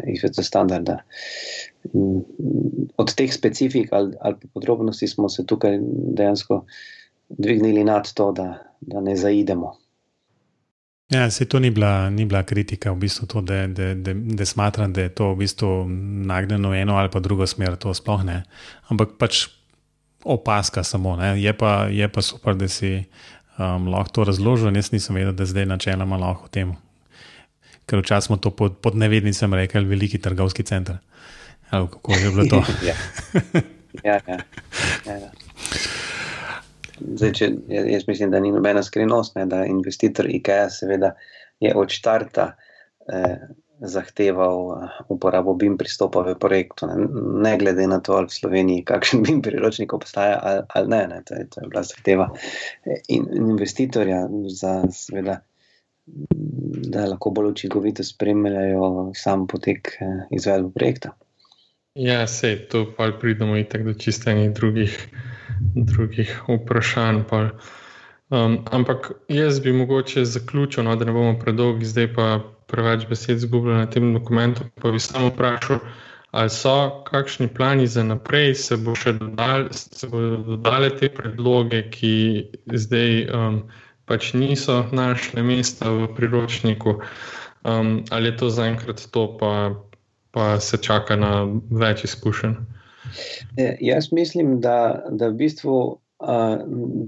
IFC 0.08 0.44
standarda. 0.44 0.98
Mm, 1.94 2.20
od 2.98 3.16
teh 3.16 3.34
specifik 3.34 3.94
ali, 3.94 4.14
ali 4.20 4.36
podrobnosti 4.54 5.08
smo 5.08 5.30
se 5.30 5.46
tukaj 5.46 5.80
dejansko 6.18 6.66
dvignili 7.30 7.84
nad 7.84 8.14
to, 8.14 8.32
da, 8.32 8.58
da 8.82 9.02
ne 9.02 9.16
zaidemo. 9.16 9.76
Ja, 11.10 11.30
se 11.32 11.46
to 11.46 11.60
ni 11.60 11.70
bila, 11.70 12.10
ni 12.10 12.26
bila 12.26 12.44
kritika, 12.44 12.92
v 12.92 12.96
bistvu 13.06 13.28
to, 13.28 13.42
da, 13.42 13.68
da, 13.68 13.94
da, 13.94 14.14
da 14.14 14.46
smatram, 14.46 14.94
da 14.94 15.02
je 15.02 15.10
to 15.10 15.34
v 15.34 15.38
bistvu 15.44 15.86
nagnjeno 16.26 16.70
v 16.70 16.82
eno 16.82 16.98
ali 16.98 17.12
pa 17.14 17.20
drugo 17.20 17.46
smer, 17.48 17.76
to 17.76 17.94
sploh 17.94 18.24
ne. 18.26 18.44
Ampak 18.90 19.14
pač 19.20 19.48
opaska 20.26 20.84
samo. 20.84 21.14
Je 21.22 21.54
pa, 21.54 21.86
je 21.94 22.10
pa 22.10 22.22
super, 22.22 22.58
da 22.58 22.68
si 22.68 23.06
um, 23.58 23.88
lahko 23.94 24.12
to 24.12 24.24
razložil. 24.24 24.74
Jaz 24.76 24.92
nisem 24.92 25.16
vedel, 25.16 25.34
da 25.38 25.46
zdaj 25.46 25.70
načeloma 25.70 26.18
lahko 26.18 26.50
o 26.50 26.52
tem. 26.52 26.74
Ker 27.86 28.02
včasih 28.02 28.34
smo 28.34 28.42
to 28.42 28.50
pod, 28.50 28.82
pod 28.82 28.98
nevednicem 28.98 29.54
rekli, 29.54 29.86
veliki 29.86 30.18
trgovski 30.18 30.66
center. 30.66 30.98
Ali 31.70 31.88
kako 31.88 32.18
je 32.18 32.32
bilo 32.32 32.46
to? 32.50 32.64
ja. 32.90 32.98
Ja, 34.04 34.20
ja. 34.28 34.40
Ja, 35.06 35.18
ja. 35.22 35.45
Zdaj, 37.00 37.32
če, 37.36 37.52
jaz 37.92 38.08
mislim, 38.08 38.32
da 38.32 38.40
ni 38.40 38.52
nobena 38.56 38.84
skrivnost, 38.84 39.36
ne, 39.36 39.46
da 39.52 39.66
investitor 39.68 40.30
IKEA 40.30 40.70
seveda 40.72 41.16
je 41.64 41.74
od 41.76 41.92
štarta 41.92 42.52
eh, 43.12 43.48
zahteval 43.80 44.72
eh, 44.72 45.00
uporabo 45.10 45.54
BIM 45.54 45.78
pristopa 45.78 46.24
v 46.24 46.36
projektu, 46.40 46.88
ne, 46.88 47.08
ne 47.44 47.56
glede 47.60 47.88
na 47.88 48.00
to, 48.00 48.16
ali 48.20 48.32
v 48.32 48.38
Sloveniji 48.38 48.86
kakšen 48.88 49.24
BIM 49.26 49.42
priročnik 49.46 49.94
obstaja 49.94 50.40
ali, 50.44 50.64
ali 50.68 50.94
ne, 50.94 51.02
ne 51.08 51.20
to, 51.26 51.36
je, 51.36 51.50
to 51.52 51.62
je 51.62 51.74
bila 51.74 51.84
zahteva 51.84 52.30
in, 53.08 53.28
investitorja 53.36 54.26
za 54.54 54.78
seveda, 54.92 55.42
da 56.96 57.06
lahko 57.10 57.32
bolj 57.34 57.52
učinkovito 57.52 58.04
spremljajo 58.04 59.12
sam 59.18 59.48
potek 59.48 59.98
eh, 60.00 60.26
izvedbe 60.32 60.72
projekta. 60.76 61.16
Ja, 61.96 62.28
sej, 62.28 62.68
to 62.68 62.86
pa 62.98 63.12
pridemo 63.16 63.56
itak 63.58 63.86
do 63.88 63.94
čistenih 63.94 64.52
drugih 64.54 64.96
drugih 65.76 66.44
vprašanj. 66.48 67.22
Um, 68.30 68.66
ampak 68.72 69.12
jaz 69.28 69.60
bi 69.60 69.74
mogoče 69.74 70.26
zaključil, 70.26 70.84
no, 70.84 70.96
da 70.96 71.06
ne 71.06 71.12
bomo 71.12 71.40
predolgi, 71.40 71.86
zdaj 71.86 72.14
pa 72.14 72.40
preveč 72.68 73.06
besed 73.10 73.40
zgubljali 73.40 73.78
na 73.78 73.86
tem 73.86 74.14
dokumentu. 74.14 74.66
Pa 74.82 74.92
bi 74.92 75.00
samo 75.00 75.30
vprašal, 75.30 75.80
ali 76.32 76.50
so 76.50 77.04
kakšni 77.08 77.48
plani 77.48 77.88
za 77.88 78.04
naprej, 78.04 78.56
se 78.56 78.78
bo 78.78 78.96
še 78.96 79.14
dodal, 79.14 79.70
se 79.72 80.10
bodo 80.10 80.38
dodale 80.38 80.90
te 80.98 81.10
predloge, 81.10 81.84
ki 81.92 82.16
zdaj 82.74 83.28
um, 83.30 83.62
pač 84.06 84.34
niso 84.34 84.84
našle 84.92 85.44
mesta 85.44 85.92
v 85.92 86.10
priročniku, 86.18 87.00
um, 87.64 88.02
ali 88.10 88.34
je 88.34 88.38
to 88.42 88.50
zaenkrat 88.50 89.08
to, 89.12 89.28
pa, 89.40 89.54
pa 90.36 90.60
se 90.60 90.78
čaka 90.84 91.16
na 91.16 91.32
več 91.72 92.04
izkušenj. 92.10 92.58
E, 93.58 93.70
jaz 93.80 94.12
mislim, 94.12 94.60
da, 94.62 95.06
da 95.10 95.30
v 95.32 95.40
bistvu 95.46 95.78
a, 96.20 96.36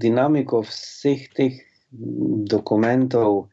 dinamiko 0.00 0.62
vseh 0.64 1.26
teh 1.36 1.58
dokumentov, 2.48 3.48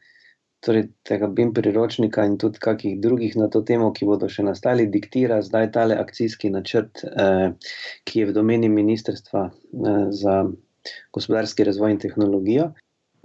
torej 0.64 0.88
tega 1.06 1.28
BIM 1.28 1.52
priročnika 1.54 2.24
in 2.26 2.38
tudi 2.40 2.58
kakih 2.62 2.96
drugih 3.00 3.36
na 3.36 3.50
to 3.52 3.60
temo, 3.68 3.92
ki 3.92 4.08
bodo 4.08 4.30
še 4.32 4.46
nastali, 4.48 4.88
diktira 4.90 5.42
zdaj 5.44 5.70
tale 5.76 6.00
akcijski 6.00 6.50
načrt, 6.54 7.04
e, 7.04 7.52
ki 8.08 8.22
je 8.22 8.30
v 8.32 8.36
domeni 8.40 8.72
Ministrstva 8.72 9.46
e, 9.46 9.96
za 10.16 10.40
gospodarski 11.12 11.68
razvoj 11.68 11.98
in 11.98 12.02
tehnologijo. 12.02 12.70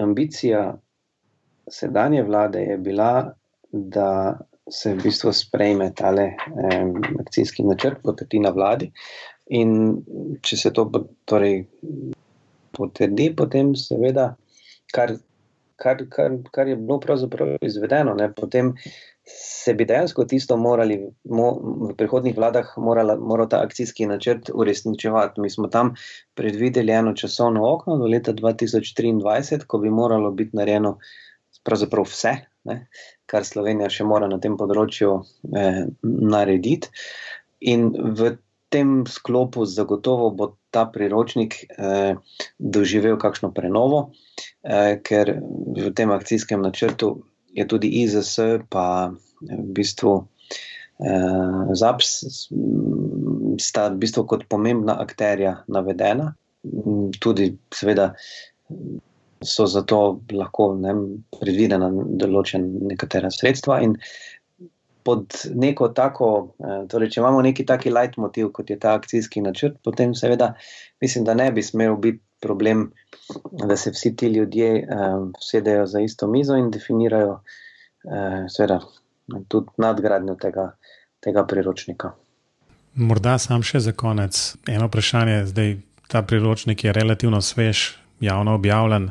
Ambicija 0.04 0.68
sedanje 1.72 2.24
vlade 2.28 2.68
je 2.74 2.78
bila, 2.78 3.14
da 3.72 4.12
se 4.72 4.94
v 4.94 5.04
bistvu 5.04 5.34
sprejme 5.36 5.92
tale 5.96 6.32
um, 6.48 6.96
akcijski 7.20 7.64
načrt, 7.68 8.02
potrdi 8.04 8.40
na 8.40 8.54
vladi. 8.56 8.92
In 9.52 10.00
če 10.46 10.58
se 10.58 10.72
to 10.74 10.88
torej, 11.28 11.66
potrdi, 12.72 13.30
potem 13.36 13.74
seveda, 13.76 14.32
kar, 14.96 15.18
kar, 15.82 16.06
kar, 16.12 16.38
kar 16.56 16.72
je 16.72 16.78
bilo 16.80 17.00
pravzaprav 17.04 17.58
izvedeno, 17.68 18.16
ne, 18.16 18.30
potem 18.34 18.72
se 19.28 19.74
bi 19.78 19.86
dejansko 19.86 20.26
tisto 20.26 20.56
morali 20.58 20.98
mo, 21.30 21.50
v 21.90 21.96
prihodnih 21.98 22.36
vladah 22.38 22.72
morala, 22.82 23.18
moral 23.20 23.50
ta 23.52 23.62
akcijski 23.62 24.08
načrt 24.10 24.50
uresničevati. 24.54 25.42
Mi 25.42 25.50
smo 25.50 25.68
tam 25.68 25.94
predvideli 26.34 26.96
eno 26.96 27.14
časovno 27.14 27.68
okno 27.74 28.00
do 28.02 28.10
leta 28.10 28.34
2023, 28.34 29.68
ko 29.68 29.84
bi 29.84 29.92
moralo 29.94 30.32
biti 30.32 30.58
narejeno 30.58 30.98
pravzaprav 31.64 32.08
vse, 32.10 32.34
ne, 32.70 32.78
kar 33.30 33.46
Slovenija 33.48 33.90
še 33.90 34.06
mora 34.08 34.30
na 34.32 34.40
tem 34.44 34.58
področju 34.60 35.18
eh, 35.56 35.84
narediti. 36.04 36.92
In 37.72 37.92
v 38.18 38.36
tem 38.72 39.04
sklopu 39.08 39.66
zagotovo 39.68 40.30
bo 40.32 40.48
ta 40.72 40.86
priročnik 40.88 41.58
eh, 41.68 42.16
doživel 42.58 43.20
kakšno 43.20 43.52
prenovo, 43.52 44.12
eh, 44.64 44.96
ker 45.04 45.36
v 45.76 45.92
tem 45.96 46.12
akcijskem 46.16 46.64
načrtu 46.64 47.20
je 47.52 47.68
tudi 47.68 47.92
IZS, 48.04 48.64
pa 48.72 49.12
v 49.44 49.66
bistvu 49.76 50.14
eh, 51.04 51.76
ZAPS, 51.76 52.12
sta 53.60 53.90
v 53.92 54.00
bistvu 54.00 54.24
kot 54.24 54.48
pomembna 54.48 54.96
akterja 55.04 55.62
navedena. 55.68 56.32
Tudi, 57.20 57.58
seveda, 57.74 58.14
so 59.44 59.66
zato 59.66 60.22
lahko 60.32 60.74
ne, 60.78 60.94
predvidena 61.40 61.90
določena 61.92 62.88
nekatera 62.92 63.32
sredstva. 63.34 63.82
In 63.82 63.98
pod 65.04 65.34
neko 65.56 65.90
tako, 65.98 66.54
eh, 66.60 66.84
torej, 66.90 67.14
če 67.14 67.22
imamo 67.22 67.42
neki 67.42 67.66
taki 67.66 67.94
light 67.94 68.18
motiv, 68.22 68.52
kot 68.54 68.70
je 68.70 68.80
ta 68.80 68.96
akcijski 69.00 69.42
načrt, 69.42 69.80
potem 69.84 70.14
seveda 70.16 70.54
mislim, 71.02 71.26
da 71.26 71.34
ne 71.34 71.52
bi 71.52 71.64
smel 71.64 71.96
biti 71.96 72.22
problem, 72.42 72.92
da 73.52 73.78
se 73.78 73.92
vsi 73.92 74.16
ti 74.16 74.28
ljudje 74.28 74.70
uh, 74.82 75.30
sedejo 75.40 75.86
za 75.86 76.00
isto 76.02 76.28
mizo 76.28 76.56
in 76.58 76.72
definirajo 76.72 77.34
uh, 77.34 78.50
seveda, 78.50 78.80
tudi 79.48 79.70
nadgradnjo 79.78 80.36
tega, 80.42 80.72
tega 81.20 81.46
priročnika. 81.46 82.12
Morda 82.96 83.38
sam 83.38 83.64
še 83.64 83.80
za 83.80 83.94
konec 83.94 84.56
eno 84.68 84.90
vprašanje. 84.90 85.46
Zdaj, 85.54 85.76
ta 86.10 86.22
priročnik 86.26 86.84
je 86.84 86.94
relativno 86.94 87.42
svež, 87.42 88.01
javno 88.22 88.56
objavljen. 88.56 89.10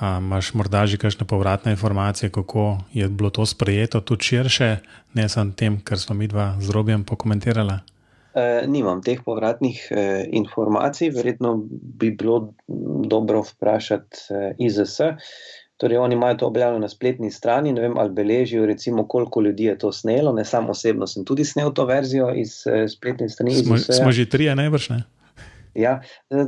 Imáš 0.00 0.54
morda 0.54 0.86
že 0.86 0.96
kakšne 0.96 1.26
povratne 1.28 1.72
informacije, 1.76 2.30
kako 2.30 2.78
je 2.92 3.08
bilo 3.08 3.30
to 3.30 3.46
sprejeto 3.46 4.00
tudi 4.00 4.24
širše, 4.24 4.76
ne 5.14 5.28
samo 5.28 5.52
tem, 5.52 5.80
kar 5.84 5.98
smo 5.98 6.16
mi 6.16 6.26
dva 6.26 6.56
z 6.60 6.70
Robijem 6.70 7.04
pokomentirali? 7.04 7.72
E, 8.34 8.66
nimam 8.66 9.02
teh 9.02 9.20
povratnih 9.24 9.88
e, 9.90 10.26
informacij, 10.32 11.10
verjetno 11.10 11.66
bi 11.98 12.10
bilo 12.10 12.54
dobro 13.04 13.42
vprašati 13.42 14.16
e, 14.30 14.54
IZS. 14.58 15.00
Torej, 15.76 15.98
oni 15.98 16.14
imajo 16.14 16.34
to 16.34 16.46
objavljeno 16.46 16.80
na 16.80 16.88
spletni 16.88 17.30
strani, 17.30 17.72
ne 17.72 17.80
vem, 17.80 17.98
ali 17.98 18.10
beležijo, 18.10 18.66
recimo, 18.66 19.08
koliko 19.08 19.40
ljudi 19.40 19.64
je 19.64 19.78
to 19.78 19.92
snelo. 19.92 20.32
Ne, 20.32 20.44
sam 20.44 20.70
osebno 20.70 21.06
sem 21.06 21.24
tudi 21.24 21.44
snel 21.44 21.72
to 21.72 21.84
verzijo 21.84 22.34
iz 22.34 22.66
e, 22.66 22.88
spletne 22.88 23.28
strani. 23.28 23.54
Smo, 23.54 23.78
smo 23.78 24.12
že 24.12 24.28
tri, 24.28 24.54
najbrž 24.54 24.88
ne. 24.88 25.02
Ja, 25.74 26.00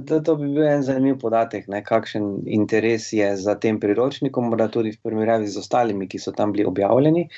to, 0.08 0.20
to 0.20 0.36
bi 0.36 0.48
bil 0.50 0.64
en 0.66 0.82
zanimiv 0.82 1.20
podatek, 1.22 1.68
ne, 1.70 1.82
kakšen 1.86 2.42
interes 2.50 3.12
je 3.14 3.28
za 3.38 3.54
tem 3.60 3.78
priročnikom, 3.80 4.48
morda 4.50 4.66
tudi 4.72 4.94
v 4.96 5.02
primerjavi 5.06 5.50
z 5.50 5.60
ostalimi, 5.62 6.08
ki 6.10 6.18
so 6.18 6.34
tam 6.34 6.54
bili 6.54 6.66
objavljeni 6.66 7.28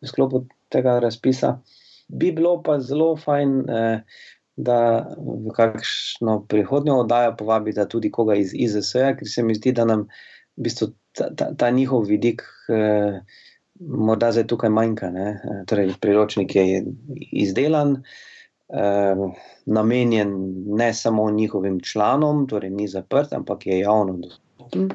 v 0.00 0.10
sklopu 0.10 0.44
tega 0.72 0.98
razpisa. 1.00 1.56
Bi 2.08 2.32
bilo 2.36 2.58
pa 2.62 2.78
zelo 2.84 3.14
fajn, 3.16 3.54
eh, 3.70 4.24
da 4.60 4.78
v 5.16 5.52
kakšno 5.56 6.42
prihodnjo 6.50 6.98
oddajo 7.06 7.36
povabite 7.38 7.86
tudi 7.88 8.10
koga 8.12 8.36
iz 8.36 8.52
IZS-a, 8.52 9.14
ker 9.16 9.28
se 9.28 9.42
mi 9.42 9.56
zdi, 9.56 9.72
da 9.72 9.86
nam 9.88 10.08
v 10.58 10.66
bistvu 10.66 10.90
ta, 11.16 11.30
ta, 11.32 11.54
ta 11.56 11.70
njihov 11.70 12.04
vidik. 12.10 12.44
Eh, 12.68 13.20
Morda 13.80 14.28
zdaj 14.28 14.44
tukaj 14.44 14.68
manjka, 14.68 15.08
ne? 15.08 15.40
torej 15.64 15.94
priročnik 16.02 16.52
je 16.52 16.82
izdelan, 17.32 17.94
eh, 17.96 18.39
namenjen 19.66 20.54
ne 20.66 20.94
samo 20.94 21.30
njihovim 21.30 21.80
članom, 21.80 22.46
torej 22.48 22.70
ni 22.70 22.88
zaprt, 22.88 23.32
ampak 23.32 23.66
je 23.66 23.78
javno 23.78 24.18
dostopen. 24.22 24.90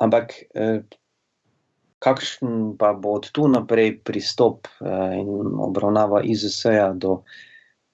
Ampak 0.00 0.32
eh, 0.54 0.80
kakšen 1.98 2.76
pa 2.78 2.92
bo 2.92 3.18
od 3.18 3.30
tu 3.32 3.48
naprej 3.48 3.98
pristop 4.04 4.66
eh, 4.80 5.18
in 5.18 5.28
obravnava 5.60 6.22
IZS-ja 6.24 6.92
do, 6.94 7.22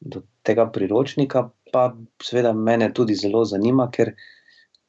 do 0.00 0.22
tega 0.42 0.68
priročnika, 0.70 1.48
pa 1.72 1.88
seveda 2.22 2.52
mene 2.52 2.92
tudi 2.94 3.14
zelo 3.14 3.44
zanima, 3.44 3.88
ker 3.90 4.12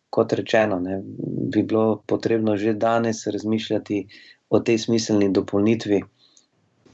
kot 0.10 0.34
rečeno, 0.34 0.79
ne, 0.79 1.01
bi 1.51 1.63
bilo 1.63 2.03
potrebno 2.08 2.58
že 2.58 2.73
danes 2.73 3.25
razmišljati 3.27 4.05
o 4.49 4.60
tej 4.60 4.77
smiselni 4.77 5.31
dopolnitvi 5.34 6.03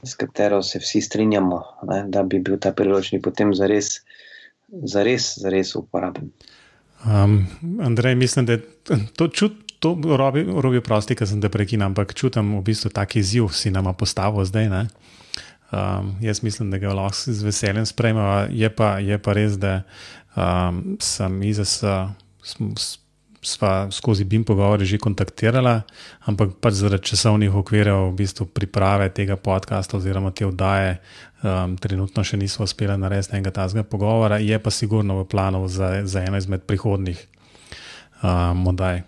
s 0.02 0.14
katero 0.14 0.62
se 0.62 0.78
vsi 0.78 1.00
strinjamo, 1.00 1.62
ne, 1.88 2.04
da 2.08 2.22
bi 2.22 2.40
bil 2.40 2.58
ta 2.58 2.72
priročnik 2.72 3.22
potem 3.22 3.54
zares, 3.54 4.00
zares, 4.68 5.34
zares 5.38 5.74
uporaben. 5.78 6.30
Um, 7.04 7.46
Andrej, 7.80 8.14
mislim, 8.14 8.46
da 8.46 8.58
to 9.16 9.28
čutim. 9.28 9.58
To 9.82 9.98
robi, 10.16 10.44
robi 10.46 10.78
prosti, 10.78 11.16
ker 11.18 11.26
sem 11.26 11.40
te 11.42 11.48
prekinil, 11.50 11.88
ampak 11.88 12.12
čutim 12.14 12.52
v 12.54 12.60
bistvu 12.62 12.92
taki 12.94 13.18
izziv, 13.18 13.48
si 13.50 13.66
nam 13.74 13.88
postavil 13.98 14.44
zdaj. 14.46 14.68
Um, 14.70 16.12
jaz 16.22 16.38
mislim, 16.46 16.70
da 16.70 16.78
ga 16.78 16.92
lahko 16.94 17.32
z 17.34 17.42
veseljem 17.42 17.86
sprejmemo. 17.86 18.46
Je, 18.54 18.70
je 19.02 19.18
pa 19.18 19.32
res, 19.34 19.58
da 19.58 19.82
um, 20.38 20.94
sem 21.02 21.42
izas, 21.42 21.82
sva 23.42 23.90
skozi 23.90 24.24
BIM 24.24 24.44
pogovore 24.46 24.86
že 24.86 25.02
kontaktirala, 25.02 25.82
ampak 26.30 26.62
pač 26.62 26.78
zaradi 26.78 27.10
časovnih 27.10 27.50
okvirjev 27.50 28.14
v 28.14 28.16
bistvu 28.22 28.46
priprave 28.46 29.10
tega 29.10 29.36
podcasta 29.36 29.98
oziroma 29.98 30.30
te 30.30 30.46
oddaje. 30.46 31.02
Um, 31.42 31.74
trenutno 31.74 32.22
še 32.22 32.38
nismo 32.38 32.62
uspeli 32.62 32.94
narediti 32.94 33.34
enega 33.34 33.50
tazga 33.50 33.82
pogovora, 33.82 34.38
je 34.38 34.54
pa 34.62 34.70
sigurno 34.70 35.18
v 35.18 35.26
planu 35.26 35.66
za, 35.66 36.06
za 36.06 36.22
eno 36.22 36.38
izmed 36.38 36.62
prihodnih 36.62 37.18
um, 38.22 38.62
oddaj. 38.70 39.02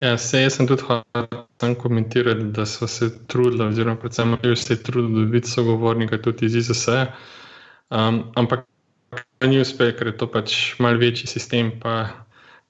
Ja, 0.00 0.14
se, 0.16 0.40
jaz 0.40 0.54
sem 0.56 0.70
tudi 0.70 0.86
hotel 0.86 1.74
komentirati, 1.76 2.46
da 2.54 2.64
so 2.64 2.86
se 2.88 3.10
trudili, 3.26 3.66
oziroma 3.66 3.98
predvsem 4.00 4.38
ali 4.38 4.56
se 4.56 4.78
trudili 4.82 5.26
dobiti 5.26 5.50
sogovornika 5.50 6.22
tudi 6.22 6.46
iz 6.46 6.56
ISS. 6.56 6.88
Um, 7.90 8.22
ampak 8.38 8.64
ni 9.44 9.58
uspel, 9.60 9.90
ker 9.98 10.12
je 10.12 10.16
to 10.16 10.30
pač 10.30 10.54
mal 10.78 10.94
večji 10.94 11.26
sistem, 11.26 11.74
pa, 11.82 12.06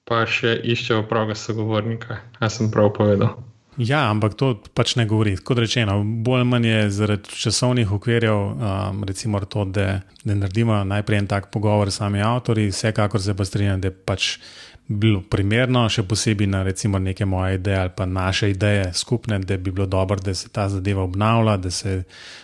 pa 0.09 0.25
še 0.27 0.57
iščejo 0.63 1.05
pravega 1.09 1.37
sogovornika. 1.37 2.21
Jaz 2.41 2.59
sem 2.59 2.71
prav 2.73 2.93
povedal. 2.97 3.37
Ja, 3.79 4.09
ampak 4.11 4.35
to 4.35 4.51
pač 4.75 4.97
ne 4.99 5.05
govori. 5.07 5.37
Kot 5.39 5.61
rečeno, 5.63 6.01
bolj 6.03 6.41
ali 6.41 6.47
manj 6.49 6.67
je 6.67 6.81
zaradi 6.91 7.37
časovnih 7.39 7.93
okvirjev, 7.95 8.35
um, 8.35 9.03
recimo 9.07 9.39
to, 9.39 9.63
da, 9.65 10.01
da 10.23 10.35
naredimo 10.35 10.81
najprej 10.83 11.21
en 11.23 11.29
tak 11.31 11.47
pogovor 11.53 11.91
s 11.91 12.01
sami 12.01 12.21
avtori, 12.21 12.67
vsekakor 12.69 13.21
se 13.23 13.33
pa 13.33 13.47
strinjam, 13.47 13.79
da 13.81 13.91
pač 13.91 14.35
bilo 14.91 15.21
primerno, 15.29 15.83
še 15.89 16.03
posebej 16.07 16.49
na 16.51 16.61
recimo 16.67 16.99
neke 16.99 17.25
moje 17.25 17.55
ideje 17.59 17.77
ali 17.79 17.93
pa 17.95 18.05
naše 18.05 18.49
ideje 18.51 18.91
skupne, 18.93 19.39
da 19.39 19.57
bi 19.57 19.71
bilo 19.71 19.85
dobro, 19.85 20.19
da 20.19 20.33
se 20.35 20.49
ta 20.49 20.67
zadeva 20.69 21.03
obnavlja, 21.03 21.57
da 21.57 21.71
se 21.71 22.03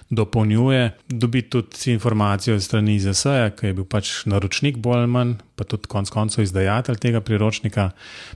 dopolnjuje. 0.09 0.91
Dobiti 1.07 1.49
tudi 1.49 1.91
informacijo 1.93 2.55
iz 2.55 2.65
strani 2.65 2.95
IZS-a, 2.95 3.49
ki 3.55 3.71
je 3.71 3.77
bil 3.79 3.85
pač 3.85 4.13
naročnik 4.25 4.77
bolj 4.77 5.03
ali 5.03 5.11
manj, 5.11 5.35
pa 5.55 5.67
tudi 5.67 5.91
konec 5.91 6.13
koncev 6.13 6.45
izdajatelj 6.47 7.01
tega 7.03 7.21
priročnika, 7.21 7.89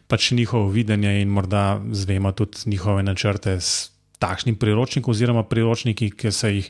pač 0.08 0.32
njihovo 0.36 0.69
videnje 0.69 1.21
in 1.21 1.32
morda 1.32 1.80
zvemo 1.91 2.32
tudi 2.32 2.69
njihove 2.74 3.04
načrte 3.04 3.60
s 3.60 3.91
takšnim 4.19 4.56
priročnikom 4.56 5.12
oziroma 5.12 5.43
priročniki, 5.43 6.12
ki 6.12 6.32
so 6.32 6.52
jih 6.52 6.69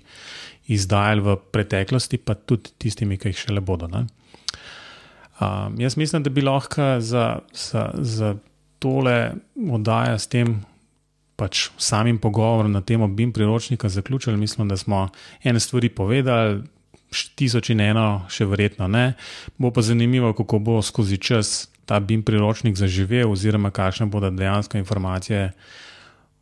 izdajali 0.72 1.22
v 1.26 1.36
preteklosti, 1.52 2.18
pa 2.18 2.36
tudi 2.36 2.72
tistimi, 2.78 3.18
ki 3.18 3.34
jih 3.34 3.46
šele 3.48 3.64
bodo. 3.66 3.90
Ne? 3.92 4.06
Um, 5.42 5.80
jaz 5.82 5.98
mislim, 5.98 6.24
da 6.24 6.30
bi 6.30 6.42
lahko 6.42 7.00
za, 7.00 7.40
za, 7.54 7.90
za 7.94 8.36
tole 8.80 9.32
oddajo 9.72 10.20
s 10.20 10.28
tem 10.28 10.60
pač 11.36 11.70
samim 11.82 12.20
pogovorom 12.22 12.72
na 12.72 12.82
temo 12.82 13.08
BIM 13.08 13.34
priročnika 13.34 13.90
zaključili. 13.90 14.38
Mislim, 14.38 14.68
da 14.68 14.78
smo 14.78 15.08
ene 15.44 15.60
stvari 15.60 15.90
povedali, 15.90 16.62
tisoč 17.36 17.72
in 17.74 17.82
eno, 17.82 18.26
še 18.30 18.46
verjetno 18.46 18.88
ne. 18.88 19.14
Bo 19.58 19.72
pa 19.74 19.82
zanimivo, 19.82 20.34
kako 20.38 20.60
bo 20.60 20.82
skozi 20.82 21.18
čas 21.18 21.72
ta 21.86 22.00
BIM 22.00 22.22
priročnik 22.24 22.78
zaživel, 22.78 23.32
oziroma 23.32 23.72
kakšne 23.74 24.06
bodo 24.06 24.30
dejansko 24.30 24.78
informacije 24.78 25.52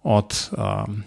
od, 0.03 0.35
um, 0.57 1.03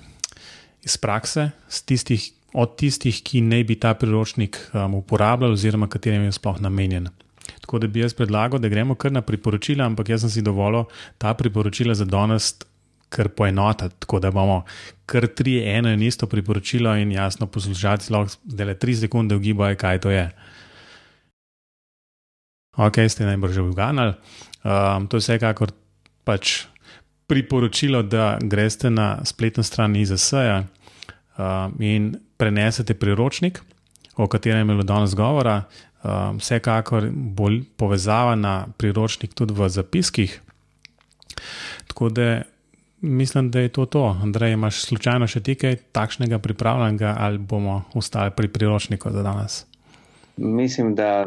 iz 0.83 0.97
prakse, 0.97 1.51
tistih, 1.85 2.33
od 2.53 2.77
tistih, 2.81 3.21
ki 3.23 3.45
naj 3.45 3.65
bi 3.69 3.77
ta 3.81 3.95
priročnik 3.95 4.59
um, 4.73 4.99
uporabljali, 5.03 5.61
oziroma 5.61 5.89
katerim 5.93 6.25
je 6.27 6.33
sploh 6.33 6.61
namenjen. 6.61 7.13
Tako 7.63 7.79
da 7.79 7.87
bi 7.87 8.03
jaz 8.03 8.15
predlagal, 8.19 8.59
da 8.59 8.69
gremo 8.69 8.95
kar 8.99 9.13
na 9.15 9.23
priporočila, 9.23 9.87
ampak 9.87 10.11
jaz 10.11 10.27
sem 10.27 10.31
si 10.31 10.43
dovolil 10.43 10.85
ta 11.19 11.35
priporočila 11.39 11.95
za 11.95 12.05
danes 12.05 12.57
kar 13.13 13.29
poenotiti, 13.29 13.95
tako 14.03 14.19
da 14.21 14.31
bomo 14.31 14.63
kar 15.07 15.27
tri, 15.27 15.61
eno 15.69 15.93
in 15.93 16.03
isto 16.03 16.27
priporočilo 16.27 16.97
in 16.97 17.13
jasno 17.13 17.47
poslušati, 17.47 18.13
lahko 18.13 18.35
zdaj 18.49 18.67
le 18.67 18.75
tri 18.79 18.97
sekunde 18.97 19.37
ugibajo, 19.37 19.77
kaj 19.77 20.01
to 20.01 20.11
je. 20.11 20.27
Ok, 22.77 23.05
ste 23.09 23.29
najbolj 23.29 23.53
že 23.53 23.63
uganali. 23.63 24.15
Um, 24.65 25.07
to 25.07 25.21
je 25.21 25.27
vsekakor 25.27 25.75
pač 26.25 26.65
priporočilo, 27.29 28.03
da 28.03 28.39
greste 28.41 28.91
na 28.91 29.25
spletno 29.25 29.63
stran 29.63 29.97
IZS-a 29.97 30.63
um, 31.37 31.77
in 31.81 32.15
prenesete 32.37 32.95
priročnik, 32.95 33.61
o 34.17 34.27
katerem 34.27 34.69
je 34.69 34.75
bilo 34.75 34.83
danes 34.89 35.15
govora, 35.15 35.63
Um, 36.03 36.39
vsekakor 36.39 37.07
bolj 37.15 37.61
povezava 37.79 38.35
na 38.35 38.67
priročnik 38.77 39.35
tudi 39.39 39.55
v 39.55 39.69
zapiskih. 39.69 40.41
Tako 41.87 42.09
da 42.09 42.43
mislim, 43.01 43.51
da 43.51 43.61
je 43.61 43.69
to 43.69 43.87
to. 43.87 44.17
Andrej, 44.23 44.53
imaš 44.53 44.83
slučajno 44.83 45.27
še 45.27 45.41
ti 45.41 45.55
kaj 45.55 45.77
takšnega 45.93 46.39
pripravljenega 46.39 47.15
ali 47.19 47.39
bomo 47.39 47.83
ostali 47.95 48.31
pri 48.31 48.49
priročniku 48.49 49.11
za 49.11 49.23
danes? 49.23 49.65
Mislim, 50.37 50.95
da 50.95 51.27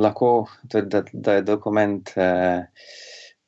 lahko, 0.00 0.46
da, 0.62 1.02
da 1.12 1.32
je 1.32 1.42
dokument. 1.42 2.10
Eh, 2.16 2.66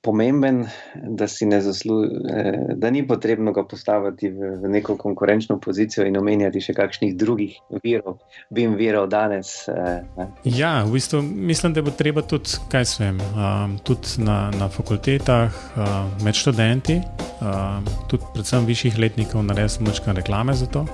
pomemben, 0.06 0.66
da, 0.94 1.26
zaslu, 1.60 2.04
eh, 2.04 2.74
da 2.74 2.90
ni 2.90 3.02
potrebno 3.06 3.52
ga 3.52 3.64
postaviti 3.66 4.30
v, 4.30 4.68
neko 4.68 4.96
konkurenčno 4.96 5.58
pozicijo 5.58 6.06
in 6.06 6.16
omenjati 6.16 6.62
še 6.62 6.76
kakšnih 6.78 7.16
drugih 7.18 7.56
virov, 7.82 8.20
bim 8.54 8.76
virov 8.78 9.08
danes. 9.10 9.50
Eh, 9.68 10.30
ja, 10.44 10.84
v 10.86 10.94
bistvu 10.94 11.24
mislim, 11.26 11.74
da 11.74 11.82
bo 11.82 11.90
treba 11.90 12.22
tudi, 12.22 12.54
kaj 12.70 12.86
svem, 12.86 13.18
um, 13.34 13.76
tudi 13.82 14.22
na, 14.22 14.38
na 14.54 14.70
fakultetah, 14.70 15.60
um, 15.74 16.14
med 16.22 16.38
študenti, 16.38 17.00
um, 17.42 17.90
tudi 18.06 18.30
predvsem 18.34 18.70
višjih 18.70 19.02
letnikov, 19.02 19.42
narediti 19.50 19.82
močne 19.90 20.14
reklame 20.22 20.54
za 20.54 20.70
to, 20.70 20.86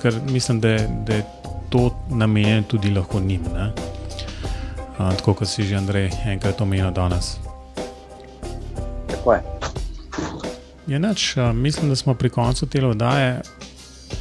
ker 0.00 0.16
mislim, 0.32 0.64
da, 0.64 0.78
da 1.04 1.20
je 1.20 1.26
to 1.68 1.90
namenjeno 2.16 2.70
tudi 2.72 2.96
lahko 2.96 3.20
njim. 3.20 3.44
Uh, 3.52 5.10
tako 5.18 5.42
kot 5.42 5.52
si 5.52 5.68
že 5.68 5.76
Andrej 5.76 6.14
enkrat 6.32 6.60
omenil 6.64 6.94
danes 6.94 7.43
tako 9.14 9.32
je. 9.32 9.42
Je 10.86 10.98
nač, 10.98 11.36
mislim, 11.54 11.88
da 11.88 11.96
smo 11.96 12.14
pri 12.14 12.28
koncu 12.30 12.66
te 12.66 12.86
oddaje. 12.86 13.40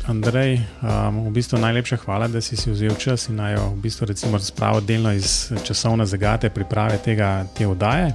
Andrej, 0.07 0.59
um, 0.81 1.27
v 1.27 1.31
bistvu 1.31 1.59
najlepša 1.59 1.97
hvala, 2.05 2.27
da 2.27 2.41
si, 2.41 2.57
si 2.57 2.71
vzel 2.71 2.95
čas 2.99 3.27
in 3.29 3.35
naj 3.35 3.53
jo 3.53 3.67
v 3.75 3.81
bistvu 3.83 4.07
recimo 4.09 4.37
razpravo 4.37 4.81
delno 4.81 5.11
iz 5.13 5.51
časovne 5.63 6.05
zagate 6.05 6.49
priprave 6.49 6.97
tega, 6.97 7.45
te 7.57 7.67
oddaje. 7.67 8.13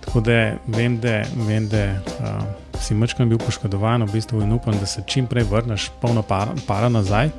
Tako 0.00 0.20
da 0.20 0.36
vem, 0.66 1.00
da, 1.00 1.22
vem, 1.48 1.68
da 1.68 1.84
uh, 1.92 2.80
si 2.80 2.94
mrčkam 2.94 3.28
bil 3.28 3.38
poškodovan 3.38 4.04
v 4.06 4.12
bistvu 4.12 4.42
in 4.42 4.52
upam, 4.52 4.76
da 4.80 4.86
se 4.86 5.02
čim 5.06 5.26
prej 5.26 5.44
vrneš 5.50 5.90
polno 6.00 6.22
para, 6.22 6.54
para 6.66 6.88
nazaj. 6.88 7.30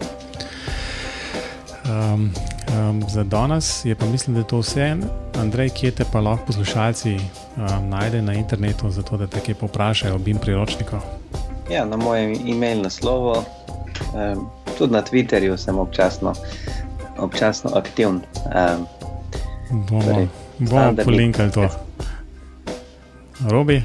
Um, 1.86 2.30
um, 2.72 3.04
za 3.10 3.24
danes 3.24 3.86
je 3.86 3.96
pa 3.96 4.06
mislim, 4.06 4.34
da 4.34 4.40
je 4.40 4.48
to 4.48 4.60
vse. 4.60 4.96
Andrej, 5.40 5.70
kje 5.70 5.92
te 5.92 6.06
pa 6.12 6.20
lahko 6.20 6.46
poslušalci 6.46 7.16
um, 7.16 7.90
najde 7.90 8.22
na 8.22 8.34
internetu, 8.34 8.90
zato 8.90 9.18
da 9.18 9.28
te 9.28 9.40
kaj 9.40 9.56
poprašajo 9.56 10.16
o 10.16 10.18
BIM 10.18 10.38
priročniku? 10.38 10.96
Ja, 11.72 11.86
na 11.86 11.98
mojem 11.98 12.34
e-mail 12.48 12.82
naslovu, 12.82 13.44
um, 14.14 14.50
tudi 14.78 14.94
na 14.94 15.02
Twitterju 15.02 15.58
sem 15.58 15.80
občasno, 15.80 16.34
občasno 17.18 17.72
aktiven. 17.76 18.22
Um, 18.46 18.88
bomo 19.88 20.04
torej, 20.04 20.28
bomo 20.60 20.96
polinkali 21.04 21.52
to. 21.52 21.70
Robi? 23.50 23.84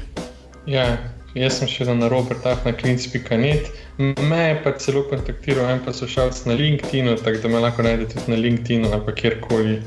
Ja, 0.65 0.97
jaz 1.33 1.59
sem 1.59 1.67
še 1.67 1.85
na 1.95 2.09
robertah 2.11 2.59
na 2.65 2.73
klinc.net. 2.73 3.71
Me 3.97 4.37
je 4.37 4.63
pa 4.63 4.71
celo 4.77 5.03
kontaktiral 5.09 5.71
en 5.71 5.79
poslušalec 5.85 6.45
na 6.45 6.53
LinkedIn, 6.53 7.15
tako 7.23 7.37
da 7.41 7.49
me 7.49 7.59
lahko 7.59 7.83
najdete 7.83 8.13
tudi 8.13 8.31
na 8.31 8.37
LinkedIn 8.37 8.85
ali 8.85 9.15
kjerkoli. 9.15 9.81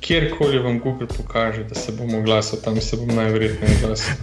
Kjerkoli 0.00 0.58
vam 0.58 0.78
Google 0.80 1.06
pokaže, 1.06 1.64
da 1.64 1.74
se 1.74 1.92
bom 1.92 2.14
oglasil, 2.14 2.58
tam 2.64 2.80
se 2.80 2.96
bom 2.96 3.16
najverjetneje 3.16 3.76
oglasil. 3.84 4.14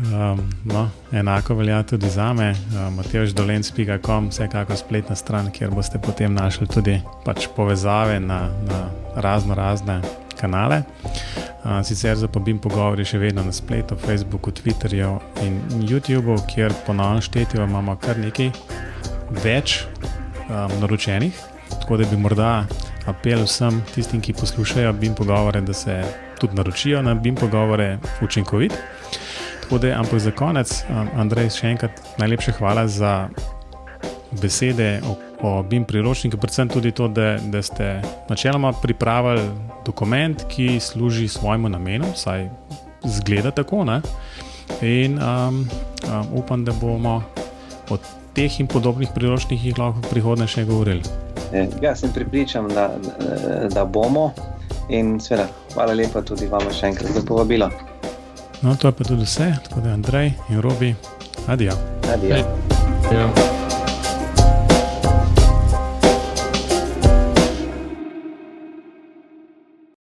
Um, 0.00 0.50
no, 0.64 0.90
enako 1.12 1.54
velja 1.54 1.82
tudi 1.82 2.08
za 2.10 2.32
me, 2.32 2.54
um, 2.72 2.94
matejždolenc.com, 2.94 4.28
vsekakor 4.28 4.76
spletna 4.76 5.16
stran, 5.16 5.50
kjer 5.52 5.70
boste 5.70 5.98
potem 5.98 6.34
našli 6.34 6.66
tudi 6.66 7.00
pač 7.24 7.46
povezave 7.56 8.20
na, 8.20 8.48
na 8.68 8.88
razno 9.14 9.54
razne 9.54 10.00
kanale. 10.40 10.82
Sicer 11.84 12.16
za 12.16 12.28
pobim 12.28 12.58
pogovori 12.58 13.04
še 13.04 13.18
vedno 13.20 13.44
na 13.44 13.52
spletu, 13.52 13.96
Facebooku, 14.00 14.50
Twitterju 14.50 15.10
in 15.44 15.60
YouTubu, 15.84 16.38
kjer 16.48 16.72
ponovno 16.86 17.20
štetijo, 17.20 17.66
imamo 17.68 17.98
kar 18.00 18.18
nekaj 18.18 18.48
več 19.44 19.82
um, 20.48 20.72
naročenih. 20.80 21.36
Tako 21.82 22.00
da 22.00 22.08
bi 22.08 22.16
morda 22.16 22.50
apel 23.10 23.44
vsem 23.44 23.82
tistim, 23.94 24.24
ki 24.24 24.32
poslušajo 24.40 24.92
BIM 24.92 25.14
pogovore, 25.14 25.60
da 25.60 25.76
se 25.76 26.00
tudi 26.40 26.56
naročijo 26.56 27.02
na 27.02 27.14
BIM 27.14 27.36
pogovore 27.36 27.98
učinkovit. 28.22 28.74
Da, 29.70 29.92
ampak 30.00 30.18
za 30.18 30.32
konec, 30.34 30.72
um, 30.88 31.12
Andrej, 31.20 31.52
še 31.60 31.74
enkrat 31.76 32.00
najlepša 32.18 32.56
hvala 32.58 32.88
za 32.90 33.28
besede 34.42 35.00
o, 35.08 35.16
o 35.42 35.62
BIM 35.62 35.84
priročniku, 35.84 36.36
predvsem 36.36 36.68
tudi 36.68 36.92
to, 36.92 37.08
da, 37.08 37.38
da 37.42 37.62
ste 37.62 38.02
načeloma 38.28 38.72
pripravili 38.72 39.50
dokument, 39.86 40.44
ki 40.48 40.80
služi 40.80 41.28
svojemu 41.28 41.68
namenu, 41.68 42.12
vsaj 42.14 42.48
zgleda 43.04 43.50
tako. 43.50 43.84
Ne? 43.84 44.00
In 44.82 45.18
um, 45.18 45.68
um, 46.08 46.26
upam, 46.34 46.64
da 46.64 46.72
bomo 46.72 47.22
o 47.90 47.98
teh 48.34 48.60
in 48.60 48.66
podobnih 48.66 49.08
priročnikih 49.14 49.78
lahko 49.78 50.00
v 50.00 50.10
prihodnje 50.10 50.46
še 50.46 50.64
govorili. 50.64 51.02
Eh, 51.52 51.66
ja, 51.82 51.96
sem 51.96 52.12
pripričan, 52.14 52.68
da, 52.68 52.90
da 53.74 53.84
bomo. 53.84 54.30
In 54.90 55.20
seveda, 55.20 55.46
hvala 55.74 55.94
lepa 55.94 56.22
tudi 56.22 56.48
vam 56.50 56.66
še 56.74 56.90
enkrat 56.90 57.14
za 57.14 57.22
povabilo. 57.26 57.70
No, 58.62 58.74
to 58.76 58.90
je 58.90 58.92
pa 58.92 59.04
tudi 59.04 59.24
vse, 59.24 59.52
tako 59.68 59.80
da 59.80 59.94
Andrej 59.94 60.34
in 60.50 60.60
Robi, 60.60 60.94
adijo. 61.46 61.78
Adijo. 62.12 62.44
Ja. 63.10 63.59